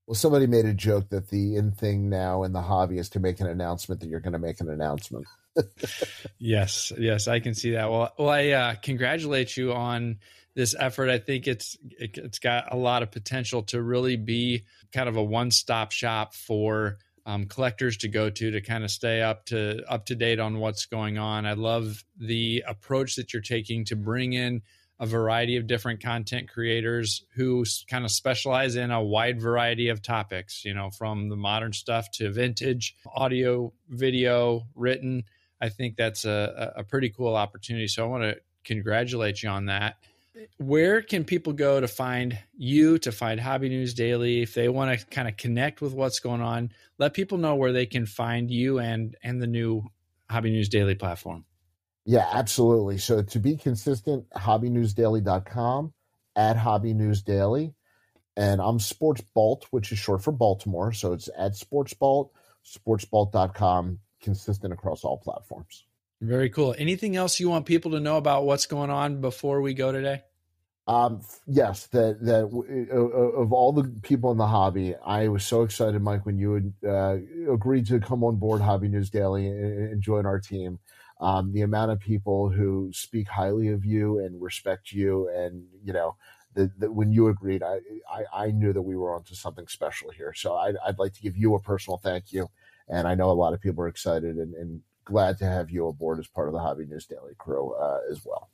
Well, 0.07 0.15
somebody 0.15 0.47
made 0.47 0.65
a 0.65 0.73
joke 0.73 1.09
that 1.09 1.27
the 1.29 1.55
in 1.55 1.71
thing 1.71 2.09
now 2.09 2.41
in 2.43 2.53
the 2.53 2.61
hobby 2.63 2.97
is 2.97 3.09
to 3.09 3.19
make 3.19 3.41
an 3.41 3.47
announcement 3.47 4.01
that 4.01 4.07
you're 4.07 4.21
going 4.21 4.33
to 4.33 4.39
make 4.39 4.59
an 4.59 4.69
announcement 4.69 5.27
yes, 6.39 6.91
yes, 6.97 7.27
I 7.27 7.39
can 7.39 7.53
see 7.53 7.71
that. 7.71 7.89
Well, 7.89 8.11
well, 8.17 8.29
I 8.29 8.49
uh, 8.49 8.75
congratulate 8.75 9.55
you 9.57 9.73
on 9.73 10.19
this 10.55 10.75
effort. 10.77 11.09
I 11.09 11.19
think 11.19 11.47
it's 11.47 11.77
it, 11.99 12.15
has 12.15 12.39
got 12.39 12.73
a 12.73 12.77
lot 12.77 13.03
of 13.03 13.11
potential 13.11 13.63
to 13.63 13.81
really 13.81 14.15
be 14.15 14.63
kind 14.91 15.07
of 15.07 15.15
a 15.15 15.23
one-stop 15.23 15.91
shop 15.91 16.33
for 16.33 16.97
um, 17.25 17.45
collectors 17.45 17.97
to 17.97 18.07
go 18.07 18.29
to 18.29 18.51
to 18.51 18.61
kind 18.61 18.83
of 18.83 18.89
stay 18.89 19.21
up 19.21 19.45
to 19.47 19.83
up 19.87 20.05
to 20.05 20.15
date 20.15 20.39
on 20.39 20.59
what's 20.59 20.85
going 20.85 21.17
on. 21.17 21.45
I 21.45 21.53
love 21.53 22.03
the 22.17 22.63
approach 22.67 23.17
that 23.17 23.33
you're 23.33 23.41
taking 23.41 23.85
to 23.85 23.95
bring 23.95 24.33
in 24.33 24.61
a 24.99 25.05
variety 25.05 25.57
of 25.57 25.67
different 25.67 26.01
content 26.01 26.49
creators 26.49 27.23
who 27.35 27.63
kind 27.89 28.03
of 28.03 28.11
specialize 28.11 28.75
in 28.75 28.89
a 28.89 29.03
wide 29.03 29.39
variety 29.39 29.89
of 29.89 30.01
topics, 30.01 30.65
you 30.65 30.73
know, 30.73 30.89
from 30.89 31.29
the 31.29 31.35
modern 31.35 31.73
stuff 31.73 32.09
to 32.11 32.31
vintage, 32.31 32.95
audio, 33.13 33.71
video, 33.89 34.65
written. 34.75 35.23
I 35.59 35.69
think 35.69 35.95
that's 35.95 36.25
a, 36.25 36.73
a 36.77 36.83
pretty 36.83 37.09
cool 37.09 37.35
opportunity. 37.35 37.87
So 37.87 38.03
I 38.03 38.07
want 38.07 38.23
to 38.23 38.37
congratulate 38.63 39.41
you 39.43 39.49
on 39.49 39.65
that. 39.65 39.97
Where 40.57 41.01
can 41.01 41.23
people 41.23 41.53
go 41.53 41.81
to 41.81 41.87
find 41.87 42.37
you, 42.55 42.99
to 42.99 43.11
find 43.11 43.39
Hobby 43.39 43.69
News 43.69 43.95
Daily? 43.95 44.43
If 44.43 44.53
they 44.53 44.69
want 44.69 44.99
to 44.99 45.05
kind 45.07 45.27
of 45.27 45.35
connect 45.35 45.81
with 45.81 45.93
what's 45.93 46.19
going 46.19 46.41
on, 46.41 46.71
let 46.99 47.15
people 47.15 47.39
know 47.39 47.55
where 47.55 47.71
they 47.71 47.87
can 47.87 48.05
find 48.05 48.51
you 48.51 48.77
and 48.77 49.15
and 49.23 49.41
the 49.41 49.47
new 49.47 49.83
Hobby 50.29 50.51
News 50.51 50.69
Daily 50.69 50.93
platform. 50.93 51.45
Yeah, 52.05 52.29
absolutely. 52.31 52.99
So 52.99 53.23
to 53.23 53.39
be 53.39 53.57
consistent, 53.57 54.29
hobbynewsdaily.com, 54.29 55.93
at 56.37 56.55
Hobby 56.55 56.93
News 56.93 57.21
Daily. 57.23 57.73
And 58.37 58.61
I'm 58.61 58.79
Sports 58.79 59.21
Balt, 59.33 59.65
which 59.71 59.91
is 59.91 59.97
short 59.97 60.23
for 60.23 60.31
Baltimore. 60.31 60.93
So 60.93 61.13
it's 61.13 61.27
at 61.35 61.55
Sports 61.55 61.95
Balt, 61.95 62.31
sportsbalt.com 62.63 63.99
consistent 64.21 64.73
across 64.73 65.03
all 65.03 65.17
platforms. 65.17 65.85
Very 66.21 66.49
cool. 66.49 66.73
Anything 66.77 67.15
else 67.15 67.39
you 67.39 67.49
want 67.49 67.65
people 67.65 67.91
to 67.91 67.99
know 67.99 68.17
about 68.17 68.45
what's 68.45 68.65
going 68.65 68.89
on 68.89 69.21
before 69.21 69.61
we 69.61 69.73
go 69.73 69.91
today? 69.91 70.23
Um, 70.87 71.21
yes, 71.45 71.87
that 71.87 72.21
that 72.21 72.45
of 72.91 73.51
all 73.51 73.73
the 73.73 73.83
people 74.03 74.31
in 74.31 74.37
the 74.37 74.47
hobby, 74.47 74.95
I 74.95 75.27
was 75.27 75.45
so 75.45 75.63
excited, 75.63 76.01
Mike, 76.01 76.25
when 76.25 76.37
you 76.37 76.53
had 76.53 76.73
uh, 76.89 77.17
agreed 77.51 77.87
to 77.87 77.99
come 77.99 78.23
on 78.23 78.37
board 78.37 78.61
Hobby 78.61 78.87
News 78.87 79.09
Daily 79.09 79.47
and, 79.47 79.91
and 79.91 80.01
join 80.01 80.25
our 80.25 80.39
team. 80.39 80.79
Um, 81.19 81.51
the 81.51 81.61
amount 81.61 81.91
of 81.91 81.99
people 81.99 82.49
who 82.49 82.91
speak 82.93 83.27
highly 83.27 83.69
of 83.69 83.83
you 83.83 84.19
and 84.19 84.41
respect 84.41 84.93
you, 84.93 85.29
and 85.29 85.65
you 85.83 85.91
know, 85.91 86.15
the, 86.53 86.71
the, 86.77 86.91
when 86.91 87.11
you 87.11 87.27
agreed, 87.27 87.63
I, 87.63 87.79
I, 88.09 88.45
I 88.45 88.51
knew 88.51 88.71
that 88.71 88.81
we 88.81 88.95
were 88.95 89.13
onto 89.13 89.35
something 89.35 89.67
special 89.67 90.11
here. 90.11 90.33
So 90.33 90.55
I'd, 90.55 90.75
I'd 90.85 90.99
like 90.99 91.13
to 91.13 91.21
give 91.21 91.35
you 91.35 91.55
a 91.55 91.59
personal 91.59 91.97
thank 91.97 92.31
you 92.31 92.49
and 92.87 93.07
I 93.07 93.15
know 93.15 93.29
a 93.29 93.33
lot 93.33 93.53
of 93.53 93.61
people 93.61 93.83
are 93.83 93.87
excited 93.87 94.37
and, 94.37 94.53
and 94.55 94.81
glad 95.05 95.37
to 95.39 95.45
have 95.45 95.69
you 95.71 95.87
aboard 95.87 96.19
as 96.19 96.27
part 96.27 96.47
of 96.47 96.53
the 96.53 96.59
Hobby 96.59 96.85
News 96.85 97.05
Daily 97.05 97.33
crew 97.37 97.73
uh, 97.73 97.99
as 98.11 98.21
well. 98.25 98.49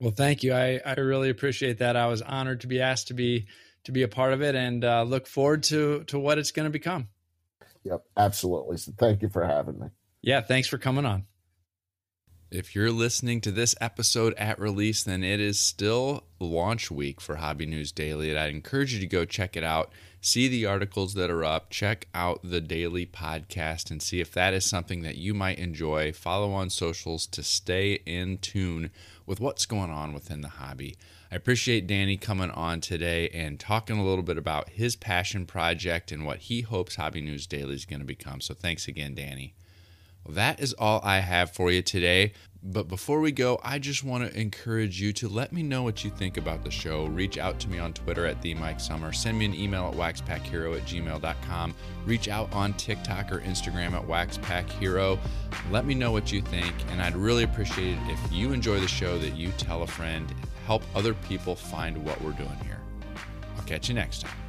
Well, 0.00 0.12
thank 0.12 0.42
you. 0.42 0.54
I, 0.54 0.80
I 0.84 0.94
really 0.94 1.28
appreciate 1.28 1.78
that. 1.78 1.96
I 1.96 2.06
was 2.06 2.22
honored 2.22 2.60
to 2.60 2.66
be 2.66 2.80
asked 2.80 3.08
to 3.08 3.14
be 3.14 3.46
to 3.84 3.92
be 3.92 4.02
a 4.02 4.08
part 4.08 4.32
of 4.32 4.42
it, 4.42 4.54
and 4.54 4.84
uh, 4.84 5.02
look 5.02 5.26
forward 5.26 5.62
to 5.64 6.04
to 6.04 6.18
what 6.18 6.38
it's 6.38 6.50
going 6.50 6.64
to 6.66 6.70
become. 6.70 7.08
Yep, 7.84 8.04
absolutely. 8.16 8.76
So, 8.76 8.92
thank 8.98 9.22
you 9.22 9.28
for 9.28 9.44
having 9.44 9.78
me. 9.78 9.88
Yeah, 10.20 10.40
thanks 10.40 10.68
for 10.68 10.78
coming 10.78 11.04
on. 11.04 11.24
If 12.50 12.74
you're 12.74 12.90
listening 12.90 13.42
to 13.42 13.50
this 13.50 13.74
episode 13.78 14.32
at 14.38 14.58
release, 14.58 15.02
then 15.02 15.22
it 15.22 15.38
is 15.38 15.60
still 15.60 16.24
launch 16.40 16.90
week 16.90 17.20
for 17.20 17.36
Hobby 17.36 17.66
News 17.66 17.92
Daily. 17.92 18.30
And 18.30 18.38
I'd 18.38 18.48
encourage 18.48 18.94
you 18.94 19.00
to 19.00 19.06
go 19.06 19.26
check 19.26 19.54
it 19.54 19.62
out, 19.62 19.92
see 20.22 20.48
the 20.48 20.64
articles 20.64 21.12
that 21.12 21.30
are 21.30 21.44
up, 21.44 21.68
check 21.68 22.08
out 22.14 22.40
the 22.42 22.62
daily 22.62 23.04
podcast, 23.04 23.90
and 23.90 24.00
see 24.00 24.22
if 24.22 24.32
that 24.32 24.54
is 24.54 24.64
something 24.64 25.02
that 25.02 25.18
you 25.18 25.34
might 25.34 25.58
enjoy. 25.58 26.10
Follow 26.10 26.54
on 26.54 26.70
socials 26.70 27.26
to 27.26 27.42
stay 27.42 28.00
in 28.06 28.38
tune 28.38 28.92
with 29.26 29.40
what's 29.40 29.66
going 29.66 29.90
on 29.90 30.14
within 30.14 30.40
the 30.40 30.48
hobby. 30.48 30.96
I 31.30 31.36
appreciate 31.36 31.86
Danny 31.86 32.16
coming 32.16 32.50
on 32.50 32.80
today 32.80 33.28
and 33.28 33.60
talking 33.60 33.98
a 33.98 34.04
little 34.04 34.24
bit 34.24 34.38
about 34.38 34.70
his 34.70 34.96
passion 34.96 35.44
project 35.44 36.10
and 36.10 36.24
what 36.24 36.38
he 36.38 36.62
hopes 36.62 36.96
Hobby 36.96 37.20
News 37.20 37.46
Daily 37.46 37.74
is 37.74 37.84
going 37.84 38.00
to 38.00 38.06
become. 38.06 38.40
So 38.40 38.54
thanks 38.54 38.88
again, 38.88 39.14
Danny. 39.14 39.52
That 40.28 40.60
is 40.60 40.74
all 40.74 41.00
I 41.02 41.18
have 41.18 41.52
for 41.52 41.70
you 41.70 41.82
today. 41.82 42.32
But 42.62 42.88
before 42.88 43.20
we 43.20 43.30
go, 43.30 43.60
I 43.62 43.78
just 43.78 44.02
want 44.02 44.28
to 44.28 44.38
encourage 44.38 45.00
you 45.00 45.12
to 45.14 45.28
let 45.28 45.52
me 45.52 45.62
know 45.62 45.84
what 45.84 46.04
you 46.04 46.10
think 46.10 46.36
about 46.36 46.64
the 46.64 46.70
show. 46.70 47.06
Reach 47.06 47.38
out 47.38 47.60
to 47.60 47.68
me 47.68 47.78
on 47.78 47.92
Twitter 47.92 48.26
at 48.26 48.42
the 48.42 48.52
Mike 48.54 48.80
Sommer. 48.80 49.12
Send 49.12 49.38
me 49.38 49.44
an 49.44 49.54
email 49.54 49.86
at 49.86 49.94
waxpackhero 49.94 50.76
at 50.76 50.84
gmail.com. 50.84 51.74
Reach 52.04 52.28
out 52.28 52.52
on 52.52 52.74
TikTok 52.74 53.30
or 53.30 53.40
Instagram 53.40 53.92
at 53.92 54.06
waxpackhero. 54.06 55.18
Let 55.70 55.86
me 55.86 55.94
know 55.94 56.10
what 56.10 56.32
you 56.32 56.42
think, 56.42 56.74
and 56.90 57.00
I'd 57.00 57.16
really 57.16 57.44
appreciate 57.44 57.96
it 57.96 58.08
if 58.08 58.32
you 58.32 58.52
enjoy 58.52 58.80
the 58.80 58.88
show 58.88 59.18
that 59.18 59.36
you 59.36 59.52
tell 59.52 59.84
a 59.84 59.86
friend. 59.86 60.34
Help 60.66 60.82
other 60.96 61.14
people 61.14 61.54
find 61.54 62.04
what 62.04 62.20
we're 62.20 62.32
doing 62.32 62.58
here. 62.64 62.80
I'll 63.56 63.64
catch 63.64 63.88
you 63.88 63.94
next 63.94 64.22
time. 64.22 64.47